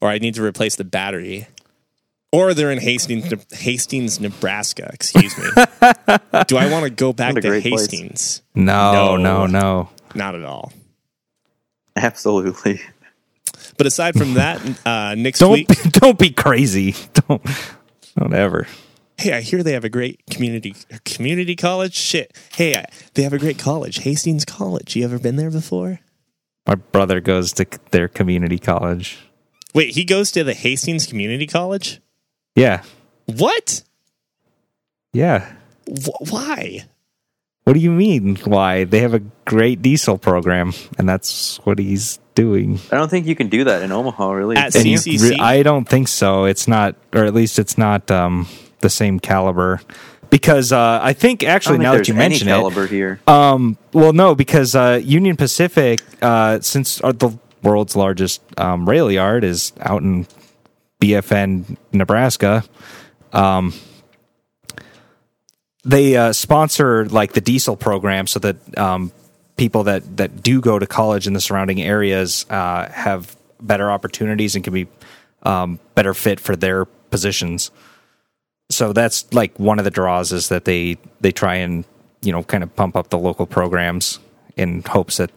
[0.00, 1.46] or I need to replace the battery,
[2.32, 4.90] or they're in Hastings, Hastings, Nebraska.
[4.92, 5.44] Excuse me.
[6.48, 7.60] Do I want to go back to.
[7.60, 8.42] Hastings?
[8.54, 9.16] no, No.
[9.16, 9.88] no, no.
[10.14, 10.72] Not at all.
[11.94, 12.80] absolutely.
[13.76, 16.94] But aside from that, uh, next Don't week, don't be crazy.
[17.28, 17.42] Don't
[18.18, 18.66] don't ever.
[19.18, 21.94] hey, I hear they have a great community community college.
[21.94, 24.96] Shit, hey, I, they have a great college, Hastings College.
[24.96, 26.00] You ever been there before?
[26.66, 29.18] My brother goes to their community college.
[29.74, 32.00] Wait, he goes to the Hastings Community College?
[32.54, 32.82] Yeah,
[33.26, 33.82] What?
[35.12, 35.52] yeah.
[35.86, 36.84] Wh- why?
[37.66, 38.36] What do you mean?
[38.44, 42.78] Why they have a great diesel program, and that's what he's doing.
[42.92, 44.56] I don't think you can do that in Omaha, really.
[44.56, 45.00] At Can you?
[45.40, 46.44] I don't think so.
[46.44, 48.46] It's not, or at least it's not um,
[48.82, 49.80] the same caliber.
[50.30, 52.52] Because uh, I think I don't actually think now that there's you any mention it,
[52.52, 53.18] caliber here.
[53.26, 59.10] Um, well, no, because uh, Union Pacific, uh, since uh, the world's largest um, rail
[59.10, 60.28] yard is out in
[61.00, 62.62] BFN, Nebraska,
[63.32, 63.74] um,
[65.86, 69.12] they uh, sponsor like the diesel program so that um,
[69.56, 74.54] people that, that do go to college in the surrounding areas uh, have better opportunities
[74.54, 74.86] and can be
[75.44, 77.70] um, better fit for their positions
[78.68, 81.84] so that's like one of the draws is that they they try and
[82.20, 84.18] you know kind of pump up the local programs
[84.56, 85.30] in hopes that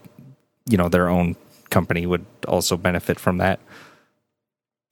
[0.68, 1.36] you know their own
[1.70, 3.60] company would also benefit from that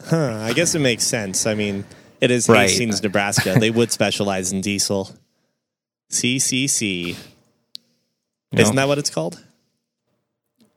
[0.03, 1.47] Huh, I guess it makes sense.
[1.47, 1.83] I mean,
[2.21, 2.69] it is Right.
[2.69, 3.55] Hastings, Nebraska.
[3.59, 5.09] they would specialize in diesel.
[6.09, 7.15] CCC.
[8.53, 9.43] Isn't that what it's called?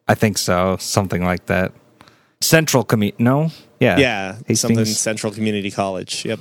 [0.09, 1.71] i think so something like that
[2.41, 6.25] central commu no yeah Yeah, something Central Community College.
[6.25, 6.41] Yep.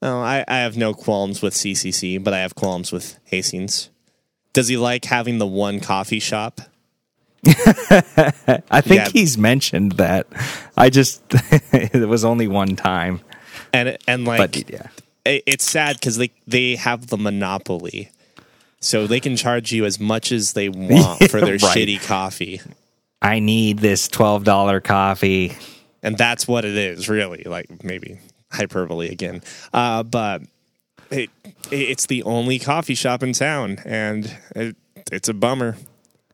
[0.00, 3.90] No, I, I have no qualms with CCC, but I have qualms with Hastings.
[4.52, 6.60] Does he like having the one coffee shop?
[8.70, 9.08] i think Yeah.
[9.12, 10.26] he's mentioned that
[10.76, 11.22] i just
[11.72, 13.20] it was only one time
[13.72, 14.88] And and like but yeah
[15.24, 18.10] it- it's sad because they they have the monopoly,
[18.80, 21.60] so they can charge you as much as they want for their Right.
[21.76, 22.60] shitty coffee,
[23.20, 25.56] i need this $12 coffee
[26.02, 27.42] and that's what it is, really.
[27.44, 28.18] Like maybe
[28.52, 30.42] hyperbole again, uh, but
[31.10, 31.28] it,
[31.72, 34.76] it's the only coffee shop in town, and it,
[35.10, 35.76] it's a bummer.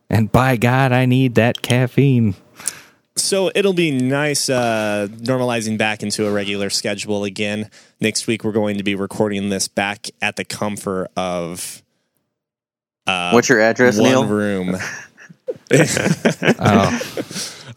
[0.09, 2.35] and by god i need that caffeine
[3.17, 7.71] So it'll be nice uh, normalizing back into a regular schedule again.
[8.01, 11.81] Next week, we're going to be recording this back at the comfort of
[13.07, 14.25] uh, What's your address, one Neil?
[14.25, 14.75] room.
[15.71, 16.99] oh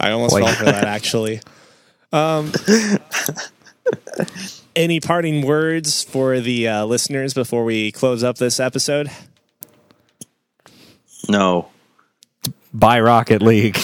[0.01, 0.43] I almost Boy.
[0.45, 1.41] fell for that actually.
[2.13, 2.53] Um,
[4.77, 9.11] any parting words for the uh, listeners before we close up this episode?
[11.29, 11.69] No.
[12.73, 13.79] buy rocket league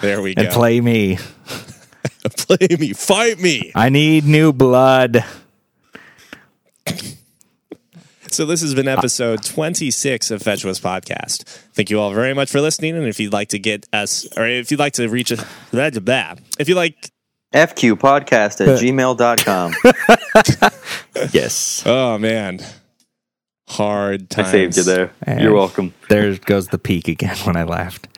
[0.00, 0.42] There we go.
[0.42, 1.18] and play me
[2.36, 3.72] Play me, fight me.
[3.74, 5.24] i need new blood
[8.34, 11.44] So this has been uh, episode 26 of Fetch West Podcast.
[11.72, 12.96] Thank you all very much for listening.
[12.96, 15.40] And if you'd like to get us, or if you'd like to reach us,
[15.72, 17.10] if you like,
[17.54, 19.74] FQ podcast at uh, gmail.com.
[21.32, 22.58] yes oh man,
[23.68, 25.12] hard I saved you there.
[25.22, 25.94] And- You're welcome.
[26.08, 28.08] there goes the peak again when I laughed.